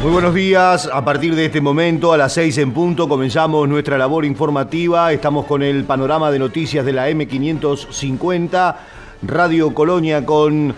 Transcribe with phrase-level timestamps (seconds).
[0.00, 3.98] Muy buenos días, a partir de este momento a las 6 en punto comenzamos nuestra
[3.98, 8.76] labor informativa, estamos con el panorama de noticias de la M550,
[9.22, 10.72] Radio Colonia con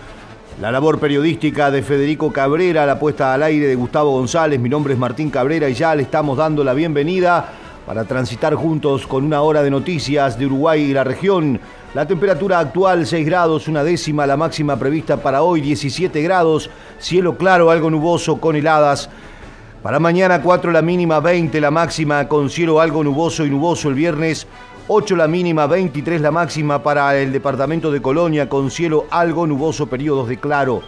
[0.59, 4.93] la labor periodística de Federico Cabrera, la puesta al aire de Gustavo González, mi nombre
[4.93, 7.47] es Martín Cabrera y ya le estamos dando la bienvenida
[7.85, 11.59] para transitar juntos con una hora de noticias de Uruguay y la región.
[11.93, 16.69] La temperatura actual 6 grados, una décima, la máxima prevista para hoy 17 grados,
[16.99, 19.09] cielo claro, algo nuboso con heladas.
[19.83, 23.95] Para mañana 4 la mínima, 20 la máxima con cielo algo nuboso y nuboso el
[23.95, 24.47] viernes.
[24.87, 29.87] 8 la mínima, 23 la máxima para el departamento de Colonia con cielo algo nuboso,
[29.87, 30.81] periodos de claro.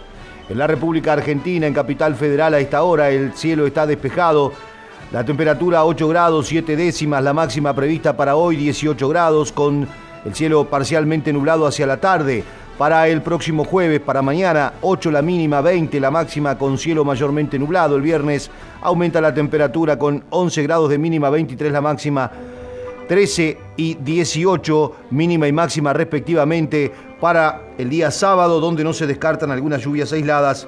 [0.48, 4.52] En la República Argentina, en Capital Federal a esta hora, el cielo está despejado.
[5.12, 9.86] La temperatura 8 grados, 7 décimas, la máxima prevista para hoy 18 grados con
[10.24, 12.44] el cielo parcialmente nublado hacia la tarde.
[12.78, 17.56] Para el próximo jueves, para mañana, 8 la mínima, 20 la máxima con cielo mayormente
[17.58, 17.94] nublado.
[17.94, 18.50] El viernes
[18.82, 22.30] aumenta la temperatura con 11 grados de mínima, 23 la máxima,
[23.06, 29.52] 13 y 18 mínima y máxima respectivamente para el día sábado, donde no se descartan
[29.52, 30.66] algunas lluvias aisladas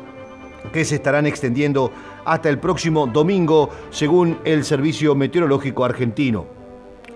[0.73, 1.91] que se estarán extendiendo
[2.25, 6.47] hasta el próximo domingo, según el Servicio Meteorológico Argentino.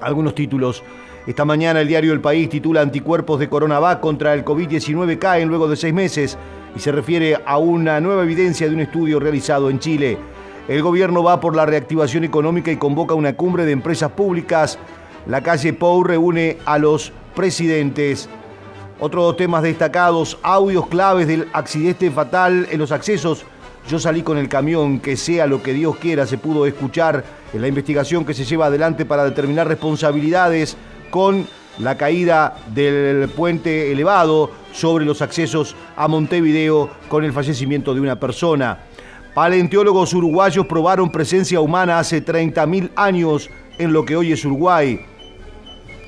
[0.00, 0.82] Algunos títulos
[1.30, 5.68] esta mañana el diario El País titula Anticuerpos de Coronavac contra el COVID-19 caen luego
[5.68, 6.36] de seis meses
[6.74, 10.18] y se refiere a una nueva evidencia de un estudio realizado en Chile.
[10.66, 14.76] El gobierno va por la reactivación económica y convoca una cumbre de empresas públicas.
[15.28, 18.28] La calle Pou reúne a los presidentes.
[18.98, 23.44] Otros temas destacados, audios claves del accidente fatal en los accesos.
[23.88, 27.22] Yo salí con el camión, que sea lo que Dios quiera, se pudo escuchar
[27.52, 30.76] en la investigación que se lleva adelante para determinar responsabilidades
[31.10, 31.46] con
[31.78, 38.18] la caída del puente elevado sobre los accesos a Montevideo con el fallecimiento de una
[38.18, 38.78] persona.
[39.34, 45.00] Paleontólogos uruguayos probaron presencia humana hace 30.000 años en lo que hoy es Uruguay.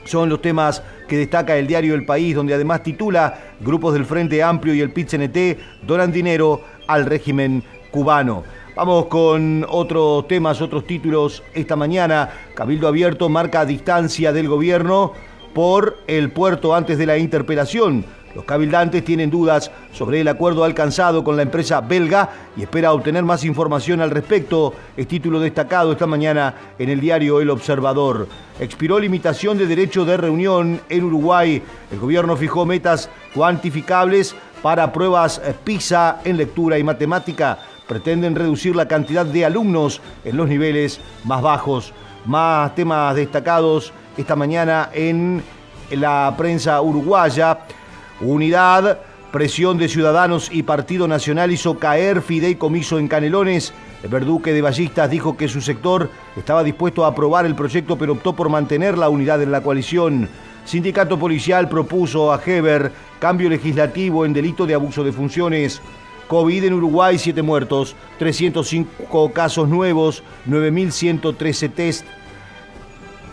[0.04, 4.42] Son los temas que destaca el diario El País, donde además titula Grupos del Frente
[4.42, 8.42] Amplio y el PIT-CNT donan dinero al régimen cubano.
[8.74, 12.30] Vamos con otros temas, otros títulos esta mañana.
[12.54, 15.12] Cabildo Abierto marca distancia del gobierno
[15.52, 18.06] por el puerto antes de la interpelación.
[18.34, 23.24] Los cabildantes tienen dudas sobre el acuerdo alcanzado con la empresa belga y espera obtener
[23.24, 24.72] más información al respecto.
[24.96, 28.26] Es título destacado esta mañana en el diario El Observador.
[28.58, 31.62] Expiró limitación de derecho de reunión en Uruguay.
[31.90, 38.88] El gobierno fijó metas cuantificables para pruebas PISA en lectura y matemática pretenden reducir la
[38.88, 41.92] cantidad de alumnos en los niveles más bajos.
[42.24, 45.42] Más temas destacados esta mañana en
[45.90, 47.60] la prensa uruguaya.
[48.20, 48.98] Unidad,
[49.32, 53.72] presión de ciudadanos y Partido Nacional hizo caer fideicomiso en Canelones.
[54.02, 58.12] El verduque de Ballistas dijo que su sector estaba dispuesto a aprobar el proyecto, pero
[58.12, 60.28] optó por mantener la unidad en la coalición.
[60.64, 65.80] Sindicato Policial propuso a Heber cambio legislativo en delito de abuso de funciones.
[66.32, 72.06] COVID en Uruguay, 7 muertos, 305 casos nuevos, 9.113 test.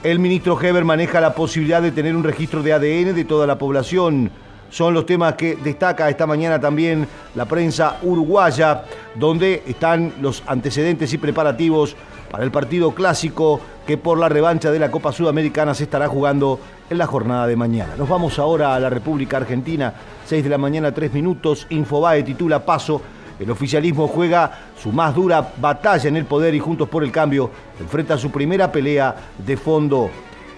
[0.03, 3.57] El ministro Heber maneja la posibilidad de tener un registro de ADN de toda la
[3.57, 4.29] población.
[4.69, 8.83] Son los temas que destaca esta mañana también la prensa uruguaya,
[9.15, 11.95] donde están los antecedentes y preparativos
[12.29, 16.59] para el partido clásico que por la revancha de la Copa Sudamericana se estará jugando
[16.89, 17.95] en la jornada de mañana.
[17.97, 19.93] Nos vamos ahora a la República Argentina,
[20.25, 21.65] 6 de la mañana, 3 minutos.
[21.69, 23.01] Infobae titula Paso.
[23.39, 24.51] El oficialismo juega
[24.81, 28.71] su más dura batalla en el poder y Juntos por el Cambio enfrenta su primera
[28.71, 30.09] pelea de fondo.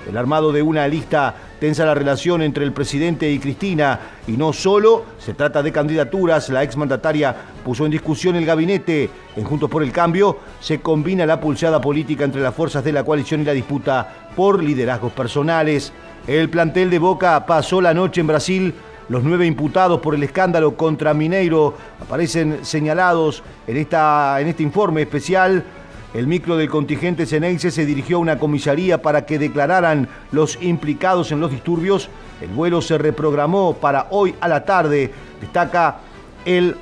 [0.10, 4.52] El armado de una lista tensa la relación entre el presidente y Cristina y no
[4.52, 9.12] solo se trata de candidaturas, la exmandataria puso en discusión el gabinete.
[9.36, 13.04] En Juntos por el Cambio se combina la pulseada política entre las fuerzas de la
[13.04, 15.94] coalición y la disputa por liderazgos personales.
[16.26, 18.74] El plantel de Boca pasó la noche en Brasil.
[19.08, 25.04] Los nueve imputados por el escándalo contra Mineiro aparecen señalados en, esta, en este informe
[25.04, 25.64] especial
[26.14, 31.32] el micro del contingente Ceneice se dirigió a una comisaría para que declararan los implicados
[31.32, 32.10] en los disturbios.
[32.42, 35.10] El vuelo se reprogramó para hoy a la tarde.
[35.40, 36.00] Destaca
[36.44, 36.76] el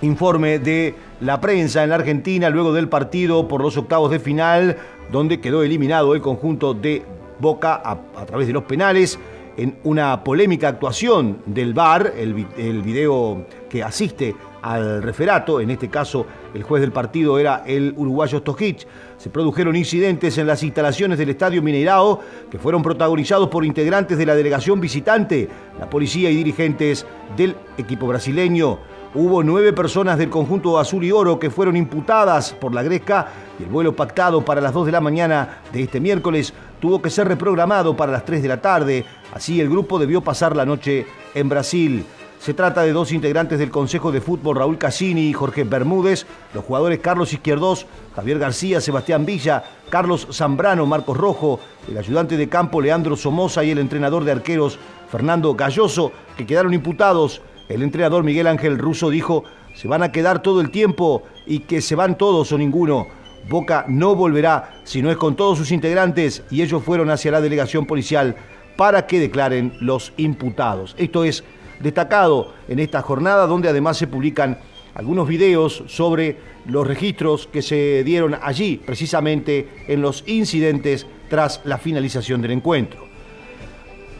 [0.00, 4.78] informe de la prensa en la Argentina luego del partido por los octavos de final,
[5.10, 7.04] donde quedó eliminado el conjunto de
[7.38, 9.18] Boca a, través de los penales
[9.56, 15.88] en una polémica actuación del VAR, el, el video que asiste al referato, en este
[15.88, 16.24] caso
[16.54, 18.86] el juez del partido era el uruguayo Stojic.
[19.18, 22.20] Se produjeron incidentes en las instalaciones del Estadio Mineirao
[22.50, 25.48] que fueron protagonizados por integrantes de la delegación visitante,
[25.78, 27.04] la policía y dirigentes
[27.36, 28.78] del equipo brasileño.
[29.14, 33.64] hubo nueve personas del conjunto azul y oro que fueron imputadas por la Gresca y
[33.64, 37.28] el vuelo pactado para las 2 de la mañana de este miércoles tuvo que ser
[37.28, 39.04] reprogramado para las 3 de la tarde.
[39.34, 42.06] Así el grupo debió pasar la noche en Brasil.
[42.42, 46.64] Se trata de dos integrantes del Consejo de Fútbol, Raúl Cassini y Jorge Bermúdez, los
[46.64, 47.86] jugadores Carlos Izquierdos,
[48.16, 53.70] Javier García, Sebastián Villa, Carlos Zambrano, Marcos Rojo, el ayudante de campo Leandro Somoza y
[53.70, 57.42] el entrenador de arqueros Fernando Galloso, que quedaron imputados.
[57.68, 59.44] El entrenador Miguel Ángel Russo dijo,
[59.76, 63.06] se van a quedar todo el tiempo y que se van todos o ninguno.
[63.48, 67.40] Boca no volverá si no es con todos sus integrantes y ellos fueron hacia la
[67.40, 68.34] delegación policial
[68.76, 70.96] para que declaren los imputados.
[70.98, 71.44] Esto es
[71.82, 74.58] destacado en esta jornada donde además se publican
[74.94, 76.36] algunos videos sobre
[76.66, 83.06] los registros que se dieron allí, precisamente en los incidentes tras la finalización del encuentro.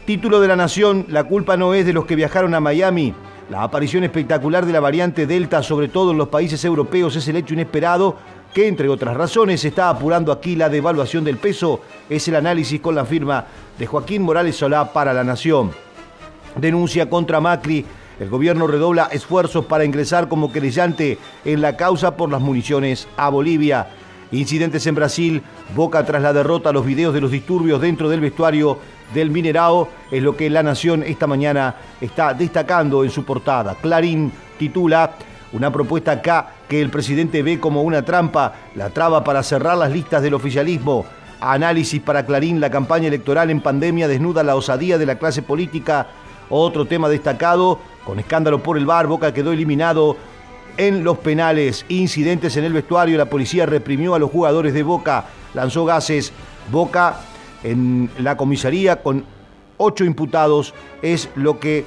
[0.05, 3.13] Título de la Nación, la culpa no es de los que viajaron a Miami.
[3.49, 7.37] La aparición espectacular de la variante Delta, sobre todo en los países europeos, es el
[7.37, 8.17] hecho inesperado
[8.53, 11.81] que, entre otras razones, está apurando aquí la devaluación del peso.
[12.09, 13.45] Es el análisis con la firma
[13.77, 15.71] de Joaquín Morales Solá para la Nación
[16.55, 17.85] denuncia contra Macri.
[18.19, 23.29] El gobierno redobla esfuerzos para ingresar como querellante en la causa por las municiones a
[23.29, 23.87] Bolivia.
[24.31, 25.43] Incidentes en Brasil,
[25.75, 28.79] Boca tras la derrota, los videos de los disturbios dentro del vestuario
[29.13, 33.75] del Minerao, es lo que La Nación esta mañana está destacando en su portada.
[33.81, 35.13] Clarín titula
[35.51, 39.91] una propuesta acá que el presidente ve como una trampa, la traba para cerrar las
[39.91, 41.05] listas del oficialismo.
[41.39, 46.07] Análisis para Clarín, la campaña electoral en pandemia desnuda la osadía de la clase política
[46.49, 50.17] otro tema destacado, con escándalo por el bar, Boca quedó eliminado
[50.77, 51.85] en los penales.
[51.89, 56.33] Incidentes en el vestuario, la policía reprimió a los jugadores de Boca, lanzó gases.
[56.71, 57.19] Boca
[57.63, 59.25] en la comisaría con
[59.77, 61.85] ocho imputados, es lo que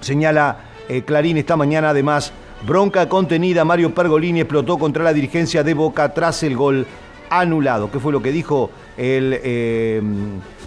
[0.00, 0.58] señala
[0.88, 1.90] eh, Clarín esta mañana.
[1.90, 2.32] Además,
[2.66, 6.86] bronca contenida, Mario Pergolini explotó contra la dirigencia de Boca tras el gol
[7.30, 7.90] anulado.
[7.90, 10.02] ¿Qué fue lo que dijo el eh,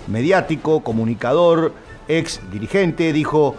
[0.07, 1.73] mediático, comunicador?
[2.07, 3.55] Ex dirigente, dijo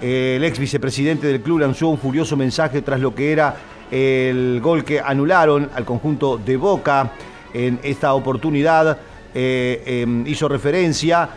[0.00, 3.56] el ex vicepresidente del club lanzó un furioso mensaje tras lo que era
[3.90, 7.12] el gol que anularon al conjunto de Boca
[7.52, 8.98] en esta oportunidad.
[9.34, 11.28] Eh, em, hizo referencia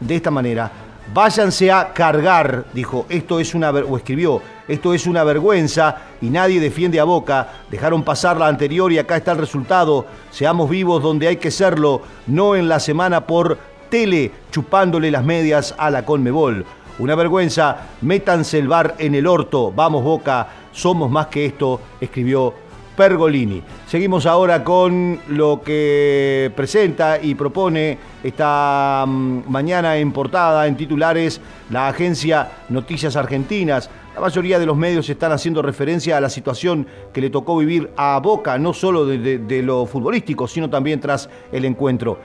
[0.00, 0.70] de esta manera.
[1.12, 6.60] Váyanse a cargar, dijo, esto es una, o escribió, esto es una vergüenza y nadie
[6.60, 7.48] defiende a Boca.
[7.70, 10.04] Dejaron pasar la anterior y acá está el resultado.
[10.30, 13.56] Seamos vivos donde hay que serlo, no en la semana por
[13.88, 16.64] tele chupándole las medias a la Conmebol.
[16.98, 22.52] Una vergüenza, métanse el bar en el orto, vamos Boca, somos más que esto, escribió
[22.98, 23.62] Pergolini.
[23.86, 31.40] Seguimos ahora con lo que presenta y propone esta mm, mañana en portada, en titulares,
[31.70, 33.88] la agencia Noticias Argentinas.
[34.16, 37.90] La mayoría de los medios están haciendo referencia a la situación que le tocó vivir
[37.96, 42.18] a Boca, no solo de, de lo futbolístico, sino también tras el encuentro.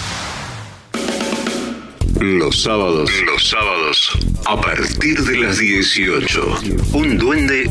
[2.18, 6.58] Los sábados, los sábados, a partir de las 18,
[6.94, 7.70] un duende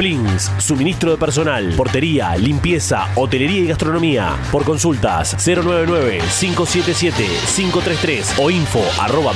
[0.00, 4.34] Blins, suministro de personal, portería, limpieza, hotelería y gastronomía.
[4.50, 9.34] Por consultas 099-577-533 o info arroba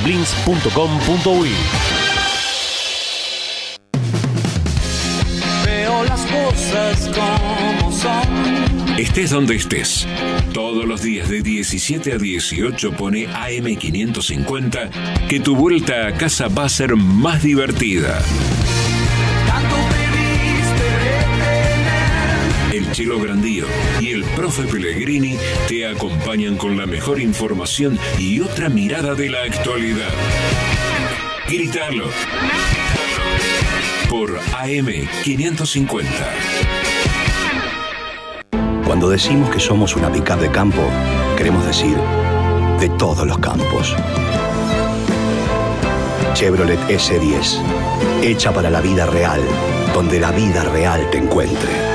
[5.63, 8.97] Veo las cosas como son.
[8.97, 10.07] Estés donde estés.
[10.51, 14.89] Todos los días de 17 a 18 pone AM550
[15.29, 18.19] que tu vuelta a casa va a ser más divertida.
[22.95, 23.65] Chelo Grandío
[23.99, 25.35] y el profe Pellegrini
[25.67, 30.13] te acompañan con la mejor información y otra mirada de la actualidad.
[31.45, 32.05] Gritarlo
[34.09, 34.87] por AM
[35.25, 36.09] 550.
[38.85, 40.89] Cuando decimos que somos una picar de campo,
[41.35, 41.97] queremos decir
[42.79, 43.93] de todos los campos.
[46.33, 47.59] Chevrolet S10,
[48.23, 49.41] hecha para la vida real,
[49.93, 51.94] donde la vida real te encuentre.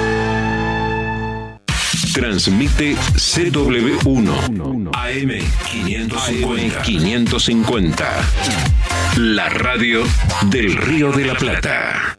[2.12, 5.30] Transmite CW1 AM
[5.64, 6.82] 550.
[6.82, 8.04] 550.
[9.18, 10.02] La radio
[10.50, 12.18] del Río de la Plata.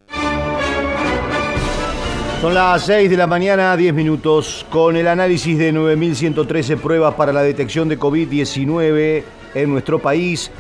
[2.39, 7.33] Son las 6 de la mañana, 10 minutos, con el análisis de 9.113 pruebas para
[7.33, 9.23] la detección de COVID-19
[9.55, 10.51] en nuestro país.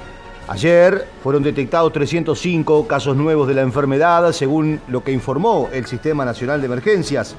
[0.49, 6.25] Ayer fueron detectados 305 casos nuevos de la enfermedad, según lo que informó el Sistema
[6.25, 7.37] Nacional de Emergencias.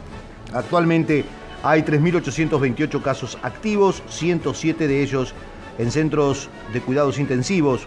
[0.54, 1.24] Actualmente
[1.62, 5.34] hay 3.828 casos activos, 107 de ellos
[5.78, 7.86] en centros de cuidados intensivos.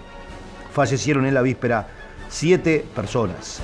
[0.71, 1.87] Fallecieron en la víspera
[2.29, 3.61] 7 personas.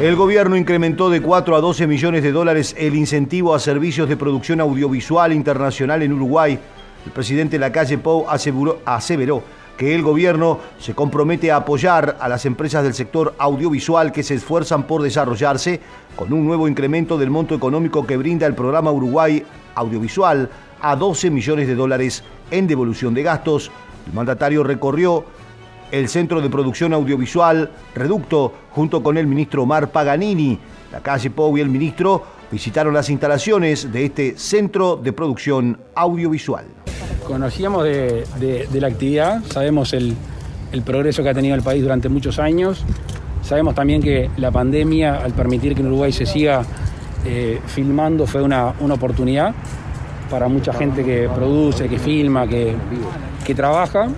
[0.00, 4.16] El gobierno incrementó de 4 a 12 millones de dólares el incentivo a servicios de
[4.16, 6.58] producción audiovisual internacional en Uruguay.
[7.06, 9.42] El presidente Lacalle Pou aseveró
[9.76, 14.34] que el gobierno se compromete a apoyar a las empresas del sector audiovisual que se
[14.34, 15.80] esfuerzan por desarrollarse
[16.16, 20.48] con un nuevo incremento del monto económico que brinda el programa Uruguay Audiovisual
[20.80, 23.70] a 12 millones de dólares en devolución de gastos.
[24.06, 25.24] El mandatario recorrió
[25.90, 30.58] el Centro de Producción Audiovisual Reducto, junto con el ministro Omar Paganini.
[30.92, 36.64] La calle Pou y el ministro visitaron las instalaciones de este Centro de Producción Audiovisual.
[37.26, 40.16] Conocíamos de, la actividad, sabemos el,
[40.84, 42.84] progreso que ha tenido el país durante muchos años,
[43.42, 46.62] sabemos también que la pandemia, al permitir que en Uruguay se siga
[47.24, 49.54] eh, filmando, fue una, oportunidad
[50.30, 52.74] para mucha gente que produce, que filma, que,
[53.54, 54.08] trabaja.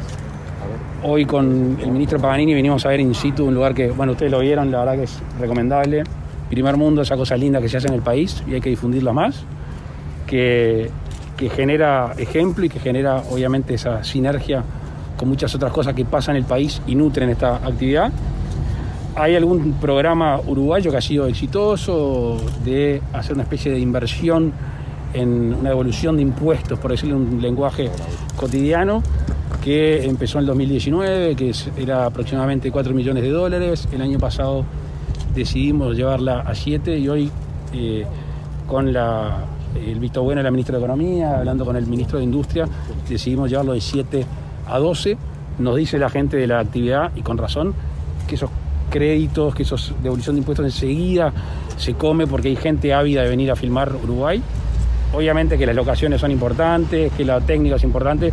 [1.02, 4.32] Hoy con el ministro Paganini venimos a ver in situ un lugar que, bueno, ustedes
[4.32, 6.04] lo vieron, la verdad que es recomendable.
[6.50, 9.12] Primer mundo, esa cosa linda que se hace en el país y hay que difundirla
[9.12, 9.44] más.
[10.26, 10.90] Que,
[11.36, 14.64] que genera ejemplo y que genera obviamente esa sinergia
[15.16, 18.10] con muchas otras cosas que pasan en el país y nutren esta actividad.
[19.14, 24.52] ¿Hay algún programa uruguayo que ha sido exitoso de hacer una especie de inversión
[25.14, 27.90] en una devolución de impuestos, por decirlo en un lenguaje
[28.36, 29.02] cotidiano,
[29.64, 33.88] que empezó en el 2019, que era aproximadamente 4 millones de dólares.
[33.90, 34.64] El año pasado
[35.36, 37.30] decidimos llevarla a 7 y hoy
[37.72, 38.04] eh,
[38.66, 42.66] con el visto bueno de la ministra de Economía, hablando con el ministro de Industria,
[43.08, 44.26] decidimos llevarlo de 7
[44.66, 45.16] a 12.
[45.58, 47.74] Nos dice la gente de la actividad, y con razón,
[48.26, 48.50] que esos
[48.90, 51.32] créditos, que esos devolución de impuestos enseguida
[51.76, 54.42] se come porque hay gente ávida de venir a filmar Uruguay.
[55.12, 58.32] Obviamente que las locaciones son importantes, que la técnica es importante,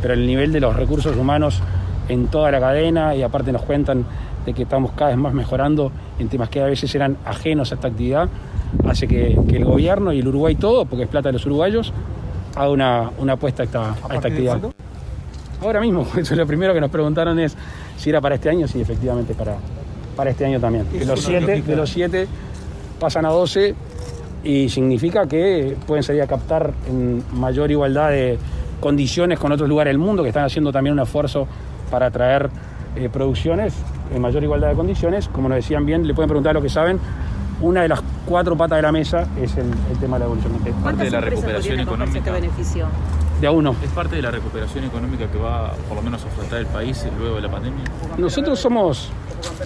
[0.00, 1.60] pero el nivel de los recursos humanos
[2.08, 4.04] en toda la cadena y aparte nos cuentan
[4.46, 7.76] de que estamos cada vez más mejorando en temas que a veces eran ajenos a
[7.76, 8.28] esta actividad,
[8.86, 11.92] hace que, que el gobierno y el Uruguay todo, porque es plata de los uruguayos,
[12.54, 14.60] haga una, una apuesta a esta, a esta actividad.
[15.62, 17.56] Ahora mismo, eso es lo primero que nos preguntaron es
[17.96, 19.56] si era para este año, sí, efectivamente para,
[20.16, 20.86] para este año también.
[20.90, 22.26] De los siete, de los siete
[22.98, 23.74] pasan a 12
[24.44, 28.38] y significa que pueden salir a captar en mayor igualdad de
[28.80, 31.46] condiciones con otros lugares del mundo que están haciendo también un esfuerzo
[31.90, 32.48] para atraer
[32.96, 33.74] eh, producciones
[34.12, 35.28] en mayor igualdad de condiciones.
[35.28, 36.98] Como nos decían bien, le pueden preguntar lo que saben.
[37.60, 40.52] Una de las cuatro patas de la mesa es el, el tema de la evolución.
[40.82, 42.18] parte de la recuperación económica.
[42.18, 42.86] este beneficio?
[43.40, 43.74] De a uno.
[43.82, 47.06] ¿Es parte de la recuperación económica que va por lo menos a afrontar el país
[47.18, 47.84] luego de la pandemia?
[48.16, 49.10] Nosotros somos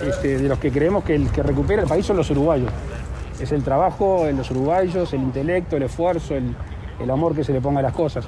[0.07, 2.71] este, de los que creemos que el que recupera el país son los uruguayos.
[3.41, 6.55] Es el trabajo de los uruguayos, el intelecto, el esfuerzo, el,
[7.01, 8.27] el amor que se le ponga a las cosas.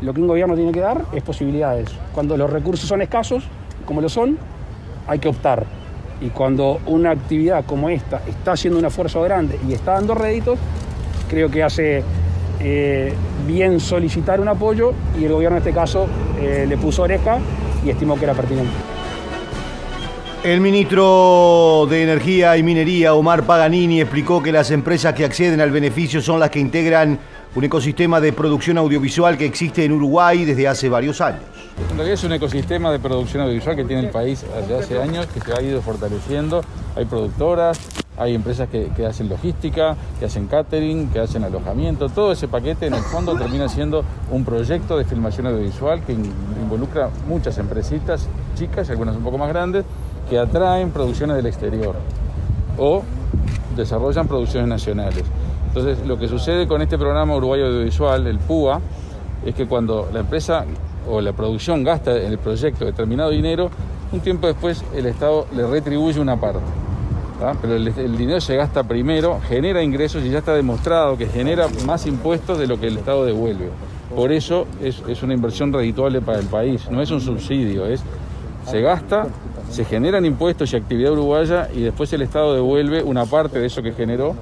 [0.00, 1.88] Lo que un gobierno tiene que dar es posibilidades.
[2.12, 3.44] Cuando los recursos son escasos,
[3.86, 4.38] como lo son,
[5.06, 5.64] hay que optar.
[6.20, 10.58] Y cuando una actividad como esta está haciendo un esfuerzo grande y está dando réditos,
[11.28, 12.02] creo que hace
[12.60, 13.12] eh,
[13.46, 16.06] bien solicitar un apoyo y el gobierno en este caso
[16.40, 17.38] eh, le puso oreja
[17.84, 18.72] y estimó que era pertinente.
[20.44, 25.70] El ministro de Energía y Minería, Omar Paganini, explicó que las empresas que acceden al
[25.70, 27.18] beneficio son las que integran
[27.54, 31.53] un ecosistema de producción audiovisual que existe en Uruguay desde hace varios años.
[32.04, 35.52] Es un ecosistema de producción audiovisual que tiene el país desde hace años, que se
[35.52, 36.60] ha ido fortaleciendo.
[36.94, 37.78] Hay productoras,
[38.16, 42.08] hay empresas que, hacen logística, que hacen catering, que hacen alojamiento.
[42.08, 46.32] Todo ese paquete en el fondo termina siendo un proyecto de filmación audiovisual que in-
[46.62, 49.84] involucra muchas empresitas chicas algunas un poco más grandes
[50.30, 51.96] que atraen producciones del exterior
[52.78, 53.02] o
[53.76, 55.24] desarrollan producciones nacionales.
[55.68, 58.80] Entonces, lo que sucede con este programa uruguayo audiovisual, el PUA,
[59.44, 60.64] es que cuando la empresa
[61.08, 63.70] o la producción gasta en el proyecto determinado dinero,
[64.12, 66.60] un tiempo después el Estado le retribuye una parte.
[67.40, 67.56] ¿tá?
[67.60, 72.06] Pero el, dinero se gasta primero, genera ingresos y ya está demostrado que genera más
[72.06, 73.70] impuestos de lo que el Estado devuelve.
[74.14, 78.02] Por eso es, es una inversión redituable para el país, no es un subsidio, es
[78.66, 79.26] se gasta,
[79.70, 83.82] se generan impuestos y actividad uruguaya y después el Estado devuelve una parte de eso
[83.82, 84.34] que generó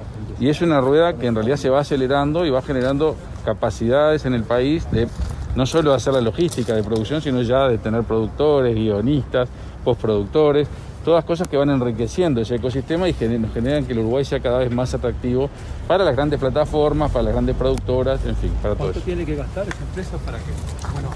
[0.43, 4.33] y es una rueda que en realidad se va acelerando y va generando capacidades en
[4.33, 5.07] el país de
[5.55, 9.47] no solo de hacer la logística de producción, sino ya de tener productores, guionistas,
[9.85, 10.67] postproductores,
[11.05, 14.41] todas cosas que van enriqueciendo ese ecosistema y gener- nos generan que el Uruguay sea
[14.41, 15.49] cada vez más atractivo
[15.87, 19.35] para las grandes plataformas, para las grandes productoras, en fin, para todo ¿Cuánto tiene que
[19.35, 20.51] gastar esa empresa para que,
[20.93, 21.09] bueno,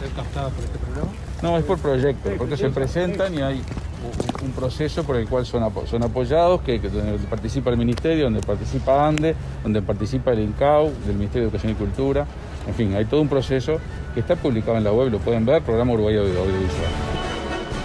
[0.00, 1.10] ser captada por este programa?
[1.42, 3.56] No, es por proyecto, porque se presentan y hay
[4.44, 8.24] un- proceso por el cual son, apo- son apoyados, que, que donde participa el Ministerio,
[8.24, 12.26] donde participa ANDE, donde participa el INCAU, del Ministerio de Educación y Cultura.
[12.66, 13.78] En fin, hay todo un proceso
[14.14, 16.90] que está publicado en la web, lo pueden ver, Programa Uruguay Audio- Audiovisual.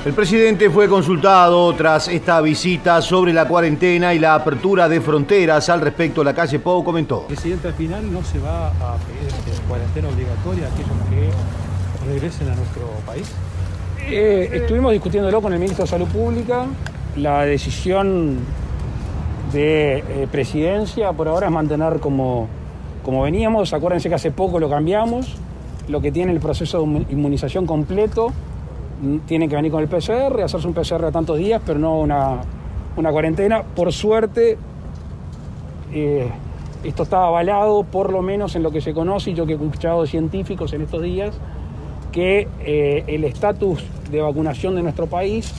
[0.06, 5.70] El presidente fue consultado tras esta visita sobre la cuarentena y la apertura de fronteras.
[5.70, 7.26] Al respecto, la calle Pou comentó.
[7.28, 9.32] Presidente, al final no se va a pedir
[9.68, 13.28] cuarentena obligatoria a aquellos que regresen a nuestro país.
[14.10, 16.66] Eh, estuvimos discutiéndolo con el ministro de Salud Pública.
[17.18, 18.38] La decisión
[19.52, 22.48] de eh, presidencia por ahora es mantener como,
[23.04, 23.74] como veníamos.
[23.74, 25.36] Acuérdense que hace poco lo cambiamos.
[25.88, 28.32] Lo que tiene el proceso de inmu- inmunización completo
[29.02, 32.00] mm, tiene que venir con el PCR, hacerse un PCR a tantos días, pero no
[32.00, 32.42] una,
[32.96, 33.64] una cuarentena.
[33.64, 34.58] Por suerte,
[35.94, 36.30] eh,
[36.84, 39.56] esto está avalado, por lo menos en lo que se conoce, y yo que he
[39.56, 41.36] escuchado de científicos en estos días,
[42.12, 45.54] que eh, el estatus de vacunación de nuestro país,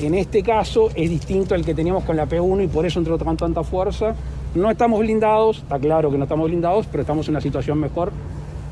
[0.00, 3.18] en este caso, es distinto al que teníamos con la P1 y por eso entró
[3.18, 4.14] con tanta fuerza.
[4.54, 8.12] No estamos blindados, está claro que no estamos blindados, pero estamos en una situación mejor.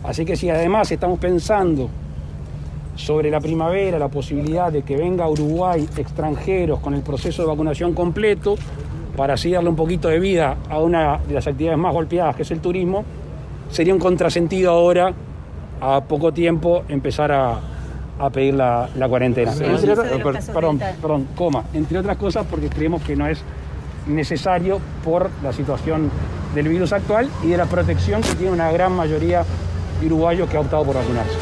[0.02, 1.88] Así que si además estamos pensando
[2.97, 7.95] sobre la primavera, la posibilidad de que venga Uruguay extranjeros con el proceso de vacunación
[7.95, 8.56] completo,
[9.17, 12.43] para así darle un poquito de vida a una de las actividades más golpeadas, que
[12.43, 13.04] es el turismo,
[13.71, 15.13] sería un contrasentido ahora,
[15.80, 17.61] a poco tiempo, empezar a,
[18.21, 19.52] a pedir la, la cuarentena.
[19.52, 19.65] Sí.
[19.65, 23.41] Entre otras- perdón, perdón, coma, entre otras cosas porque creemos que no es
[24.06, 26.11] necesario por la situación
[26.54, 29.45] del virus actual y de la protección que tiene una gran mayoría
[30.00, 31.37] de uruguayos que ha optado por vacunarse.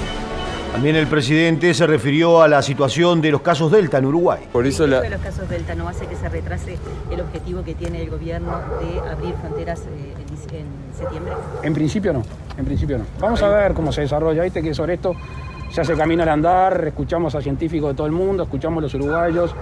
[0.73, 4.41] También el presidente se refirió a la situación de los casos Delta en Uruguay.
[4.53, 6.77] Por eso la, de los casos Delta no hace que se retrase
[7.11, 10.15] el objetivo que tiene el gobierno de abrir fronteras eh,
[10.53, 11.33] en septiembre.
[11.63, 12.23] En principio no,
[12.59, 13.05] en principio no.
[13.19, 15.15] Vamos a ver cómo se desarrolla, viste que sobre esto
[15.71, 18.95] se hace camino al andar, escuchamos a científicos de todo el mundo, escuchamos a los
[18.95, 19.55] uruguayos,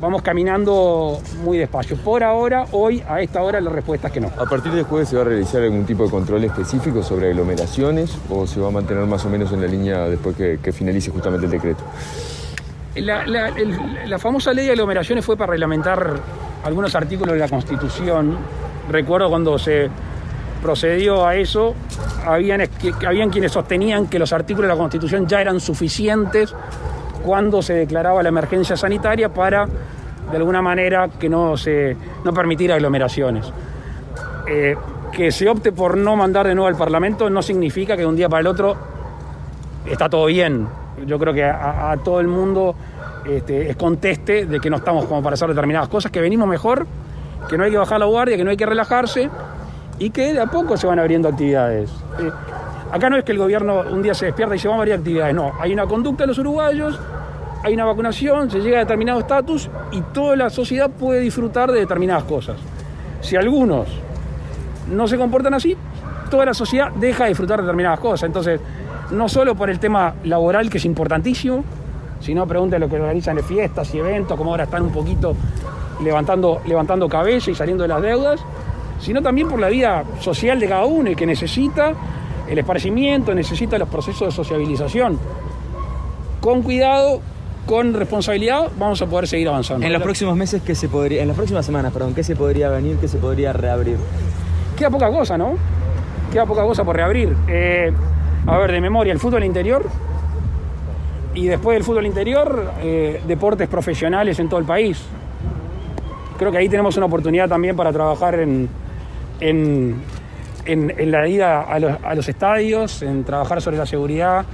[0.00, 1.96] vamos caminando muy despacio.
[1.96, 4.28] Por ahora, hoy, a esta hora, la respuesta es que no.
[4.38, 8.16] a partir de jueves se va a realizar algún tipo de control específico sobre aglomeraciones
[8.30, 11.10] o se va a mantener más o menos en la línea después que, que finalice
[11.10, 11.82] justamente el decreto.
[12.96, 13.76] La, la- el-
[14.08, 16.14] la famosa ley de aglomeraciones fue para reglamentar
[16.64, 18.36] algunos artículos de la Constitución.
[18.88, 19.88] Recuerdo cuando se
[20.64, 21.74] procedió a eso,
[22.24, 22.62] habían,
[23.06, 26.54] habían quienes sostenían que los artículos de la Constitución ya eran suficientes
[27.22, 32.72] cuando se declaraba la emergencia sanitaria para, de alguna manera, que no se no permitir
[32.72, 33.52] aglomeraciones.
[34.48, 34.74] Eh,
[35.12, 38.16] que se opte por no mandar de nuevo al Parlamento no significa que de un
[38.16, 38.74] día para el otro
[39.84, 40.66] está todo bien.
[41.04, 42.74] Yo creo que a, todo el mundo
[43.26, 46.86] este, es conteste de que no estamos como para hacer determinadas cosas, que venimos mejor,
[47.50, 49.28] que no hay que bajar la guardia, que no hay que relajarse
[49.98, 51.90] y que de a poco se van abriendo actividades.
[52.18, 52.30] Eh,
[52.90, 54.94] acá no es que el gobierno un día se despierta y se van a abrir
[54.94, 55.52] actividades, no.
[55.60, 56.98] Hay una conducta de los uruguayos,
[57.62, 61.80] hay una vacunación, se llega a determinado estatus y toda la sociedad puede disfrutar de
[61.80, 62.56] determinadas cosas.
[63.20, 63.88] Si algunos
[64.90, 65.76] no se comportan así,
[66.30, 68.24] toda la sociedad deja de disfrutar de determinadas cosas.
[68.24, 68.60] Entonces,
[69.10, 71.64] no solo por el tema laboral, que es importantísimo,
[72.20, 75.34] sino pregunten lo que organizan de fiestas y eventos, como ahora están un poquito
[76.02, 78.40] levantando, levantando cabeza y saliendo de las deudas,
[79.04, 81.92] sino también por la vida social de cada uno y que necesita
[82.48, 85.18] el esparcimiento, necesita los procesos de sociabilización.
[86.40, 87.20] Con cuidado,
[87.66, 89.86] con responsabilidad, vamos a poder seguir avanzando.
[89.86, 92.70] En los próximos meses, ¿qué se podría, en las próximas semanas, perdón, ¿qué se podría
[92.70, 93.96] venir, qué se podría reabrir?
[94.76, 95.54] Queda poca cosa, ¿no?
[96.32, 97.36] Queda poca cosa por reabrir.
[97.48, 97.92] Eh,
[98.46, 99.86] a ver, de memoria, el fútbol interior.
[101.34, 105.02] Y después del fútbol interior, eh, deportes profesionales en todo el país.
[106.38, 108.68] Creo que ahí tenemos una oportunidad también para trabajar en,
[109.48, 109.96] en,
[110.64, 114.44] en- la ida a los, estadios, en trabajar sobre la seguridad,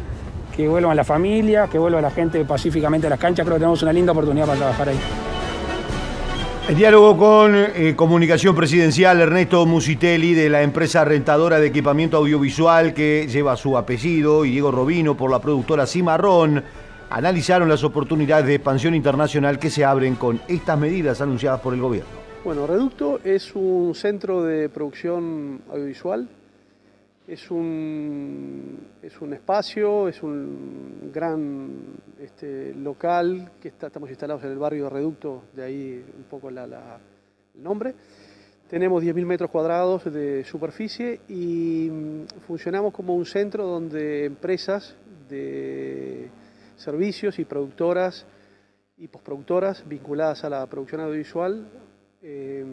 [0.57, 3.45] que vuelvan la familia, que vuelva la gente pacíficamente a las canchas.
[3.45, 4.99] Creo que tenemos una linda oportunidad para trabajar ahí.
[6.69, 12.95] En diálogo con eh, Comunicación Presidencial, Ernesto Musitelli de la empresa rentadora de equipamiento audiovisual
[12.95, 16.63] que lleva su apellido y Diego Robino por la productora Cimarrón
[17.11, 21.81] analizaron las oportunidades de expansión internacional que se abren con estas medidas anunciadas por el
[21.81, 22.20] gobierno.
[22.43, 26.27] Bueno, Reducto es un centro de producción audiovisual,
[27.29, 31.71] es un, es un espacio, es un gran
[32.19, 36.57] este, local que estamos instalados en el barrio de Reducto, de ahí un poco el
[37.57, 37.95] nombre.
[38.71, 44.97] Tenemos 10.000 metros cuadrados de superficie y mm, funcionamos como un centro donde empresas
[45.29, 46.31] de
[46.77, 48.25] servicios y productoras
[48.97, 51.67] y postproductoras vinculadas a la producción audiovisual
[52.23, 52.65] eh,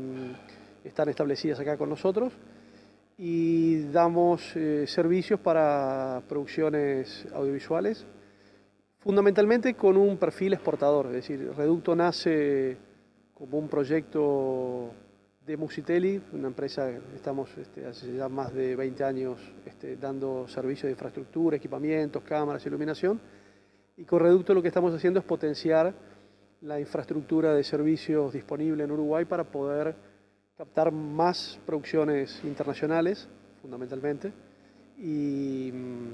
[0.84, 2.34] están establecidas acá con nosotros
[3.18, 8.06] y damos eh, servicios para producciones audiovisuales,
[9.00, 12.78] fundamentalmente con un perfil exportador, es decir, Reducto nace
[13.34, 14.92] como un proyecto
[15.46, 20.48] de Musitelli, una empresa que estamos este, hace ya más de 20 años este, dando
[20.48, 23.20] servicios de infraestructura, equipamientos, cámaras, iluminación,
[23.96, 25.94] y con Reducto lo que estamos haciendo es potenciar
[26.62, 29.96] la infraestructura de servicios disponible en Uruguay para poder
[30.58, 33.28] captar más producciones internacionales,
[33.62, 34.34] fundamentalmente,
[34.98, 36.14] y mm,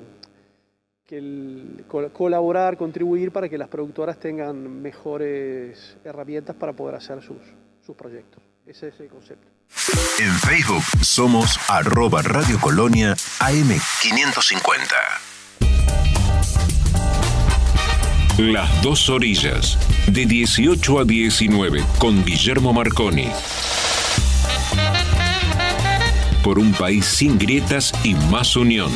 [2.11, 7.37] colaborar, contribuir para que las productoras tengan mejores herramientas para poder hacer sus,
[7.85, 8.43] sus proyectos.
[8.65, 9.47] Ese es el concepto.
[10.19, 15.32] En Facebook somos arroba Radio Colonia AM550.
[18.37, 23.27] Las dos orillas, de 18 a 19, con Guillermo Marconi.
[26.43, 28.91] Por un país sin grietas y más unión.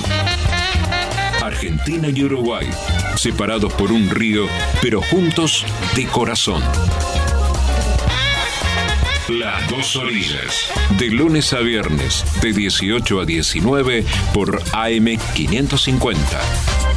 [1.43, 2.67] Argentina y Uruguay,
[3.15, 4.47] separados por un río,
[4.81, 5.63] pero juntos
[5.95, 6.63] de corazón.
[9.29, 16.96] Las dos orillas, de lunes a viernes, de 18 a 19, por AM550.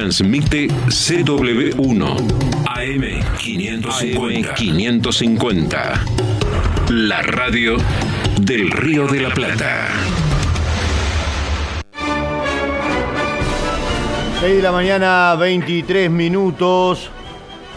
[0.00, 2.00] Transmite CW1
[2.64, 4.54] AM550.
[4.54, 6.04] 550.
[6.88, 7.76] La radio
[8.40, 9.88] del Río de la Plata.
[14.40, 17.10] 6 de la mañana, 23 minutos.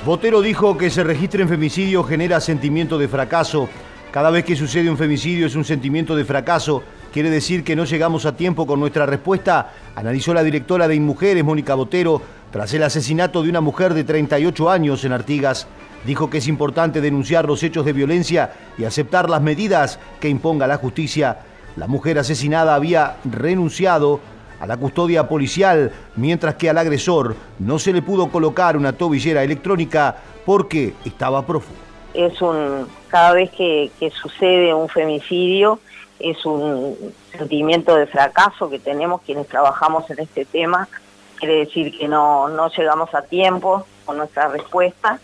[0.05, 3.67] Botero dijo que se registren femicidios genera sentimiento de fracaso.
[4.11, 7.85] Cada vez que sucede un femicidio es un sentimiento de fracaso quiere decir que no
[7.85, 12.19] llegamos a tiempo con nuestra respuesta, analizó la directora de Inmujeres, Mónica Botero,
[12.51, 15.67] tras el asesinato de una mujer de 38 años en Artigas.
[16.05, 20.65] Dijo que es importante denunciar los hechos de violencia y aceptar las medidas que imponga
[20.65, 21.37] la justicia.
[21.75, 24.19] La mujer asesinada había renunciado
[24.59, 29.43] a la custodia policial, mientras que al agresor no se le pudo colocar una tobillera
[29.43, 31.77] electrónica porque estaba prófugo.
[32.15, 35.79] Es un, cada vez que, que sucede un femicidio,
[36.19, 40.87] es un sentimiento de fracaso que tenemos quienes trabajamos en este tema.
[41.39, 45.19] Quiere decir que no, no llegamos a tiempo con nuestra respuesta.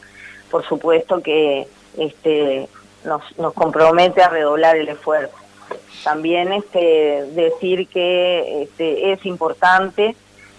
[0.51, 2.67] Por supuesto que este,
[3.05, 5.35] nos, nos compromete a redoblar el esfuerzo.
[6.03, 10.15] También este, decir que este, es importante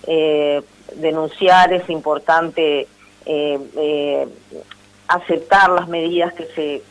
[0.06, 0.62] eh,
[0.94, 2.86] denunciar, es importante
[3.26, 4.28] eh, eh,
[5.08, 6.82] aceptar las medidas que, se,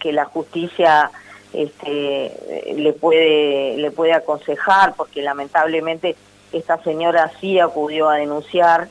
[0.00, 1.10] que la justicia
[1.52, 6.16] este, le, puede, le puede aconsejar, porque lamentablemente
[6.52, 8.88] esta señora sí acudió a denunciar,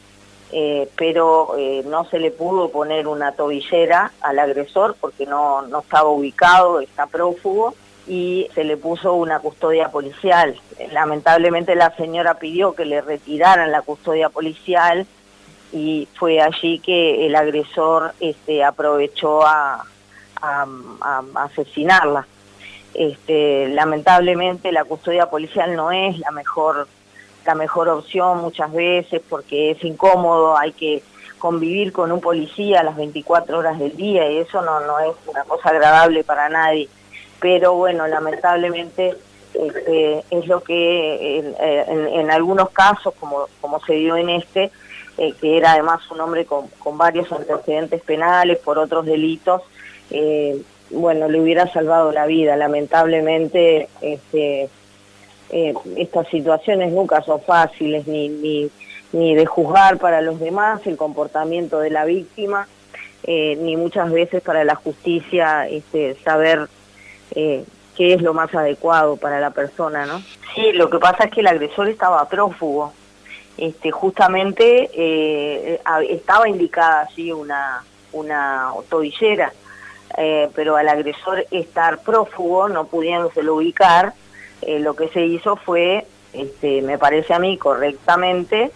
[0.51, 5.79] eh, pero eh, no se le pudo poner una tobillera al agresor porque no, no
[5.79, 7.73] estaba ubicado, está prófugo,
[8.07, 10.59] y se le puso una custodia policial.
[10.91, 15.05] Lamentablemente la señora pidió que le retiraran la custodia policial
[15.73, 19.83] y fue allí que el agresor este, aprovechó a,
[21.35, 22.27] asesinarla.
[22.97, 26.87] Este, lamentablemente la custodia policial no es la mejor,
[27.45, 31.03] la mejor opción muchas veces porque es incómodo, hay que
[31.37, 35.43] convivir con un policía las 24 horas del día y eso no, no es una
[35.43, 36.89] cosa agradable para nadie.
[37.39, 39.15] Pero bueno, lamentablemente
[39.53, 44.71] este, es lo que en, algunos casos, como, como se dio en este,
[45.19, 49.61] eh, que era además un hombre con, con varios antecedentes penales por otros delitos,
[50.09, 52.55] eh, bueno, le hubiera salvado la vida.
[52.55, 54.69] Lamentablemente, este,
[55.49, 58.69] eh, estas situaciones nunca son fáciles ni, ni,
[59.13, 62.67] ni de juzgar para los demás el comportamiento de la víctima,
[63.23, 66.67] eh, ni muchas veces para la justicia este, saber
[67.31, 67.63] eh,
[67.95, 70.21] qué es lo más adecuado para la persona, ¿no?
[70.53, 72.93] Sí, lo que pasa es que el agresor estaba prófugo.
[73.57, 74.91] Este, justamente
[76.11, 79.51] estaba indicada allí una, una tobillera,
[80.17, 84.13] eh, pero al agresor estar prófugo, no pudiéndoselo ubicar,
[84.61, 88.71] eh, lo que se hizo fue, este, me parece a mí correctamente,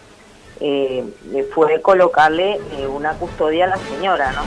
[0.60, 1.04] eh,
[1.54, 4.42] fue colocarle una custodia a la señora, ¿no?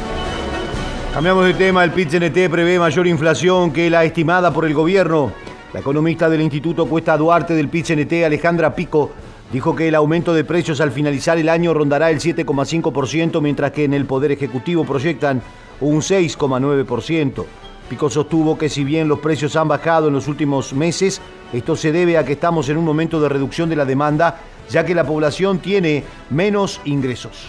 [1.13, 5.31] Cambiamos de tema, el PIT-CNT prevé mayor inflación que la estimada por el gobierno.
[5.73, 9.11] La economista del Instituto Cuesta Duarte del PIT-CNT, Alejandra Pico,
[9.51, 13.85] dijo que el aumento de precios al finalizar el año rondará el 7,5%, mientras que
[13.85, 15.41] en el Poder Ejecutivo proyectan
[15.81, 17.45] un 6,9%.
[17.89, 21.21] Pico sostuvo que si bien los precios han bajado en los últimos meses,
[21.53, 24.85] esto se debe a que estamos en un momento de reducción de la demanda, ya
[24.85, 27.47] que la población tiene menos ingresos.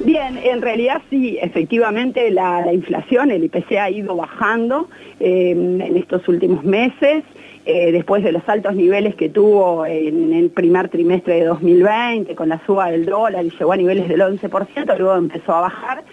[0.00, 4.88] Bien, en realidad sí, efectivamente la, la inflación, el IPC ha ido bajando
[5.20, 7.24] eh, en estos últimos meses,
[7.66, 12.50] eh, después de los altos niveles que tuvo en, el primer trimestre de 2020 con
[12.50, 16.04] la suba del dólar y llegó a niveles del 11%, luego empezó a bajar.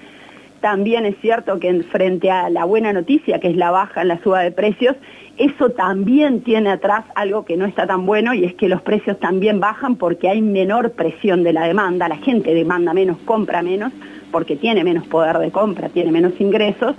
[0.61, 4.07] También es cierto que en- frente a la buena noticia, que es la baja en
[4.09, 4.95] la suba de precios,
[5.37, 9.19] eso también tiene atrás algo que no está tan bueno y es que los precios
[9.19, 13.91] también bajan porque hay menor presión de la demanda, la gente demanda menos, compra menos,
[14.31, 16.95] porque tiene menos poder de compra, tiene menos ingresos.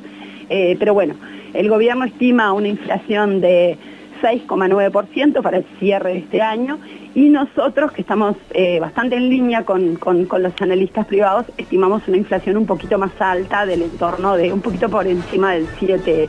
[0.50, 1.14] Eh, pero bueno,
[1.54, 3.78] el gobierno estima una inflación de
[4.22, 6.78] 6,9% para el cierre de este año
[7.14, 12.16] y nosotros, que estamos eh, bastante en línea con, con- los analistas privados, estimamos una
[12.16, 16.28] inflación un poquito más alta del entorno de un poquito por encima del 7,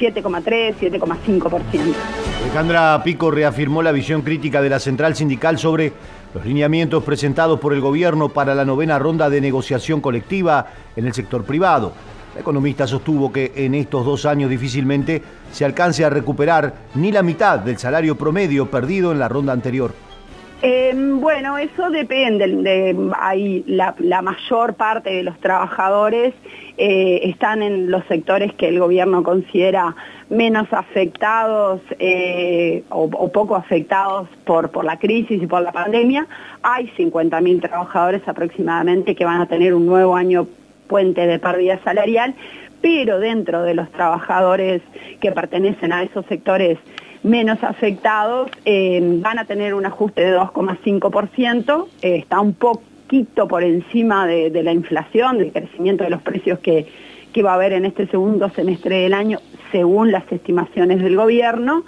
[0.00, 1.60] 7,3, 7,5%.
[2.44, 5.92] Alejandra Pico reafirmó la visión crítica de la central sindical sobre
[6.34, 11.12] los lineamientos presentados por el gobierno para la novena ronda de negociación colectiva en el
[11.12, 11.92] sector privado.
[12.34, 17.22] La economista sostuvo que en estos dos años difícilmente se alcance a recuperar ni la
[17.22, 19.92] mitad del salario promedio perdido en la ronda anterior.
[20.64, 22.46] Eh, bueno, eso depende.
[22.46, 26.34] De, hay la, mayor parte de los trabajadores
[26.78, 29.96] eh, están en los sectores que el gobierno considera
[30.30, 36.28] menos afectados eh, o, o poco afectados por, por la crisis y por la pandemia.
[36.62, 40.46] Hay 50.000 trabajadores aproximadamente que van a tener un nuevo año
[40.92, 42.34] puente de pérdida salarial,
[42.82, 44.82] pero dentro de los trabajadores
[45.20, 46.78] que pertenecen a esos sectores
[47.22, 53.62] menos afectados eh, van a tener un ajuste de 2,5%, eh, está un poquito por
[53.62, 56.86] encima de, la inflación, del crecimiento de los precios que,
[57.32, 59.38] que va a haber en este segundo semestre del año,
[59.70, 61.84] según las estimaciones del gobierno.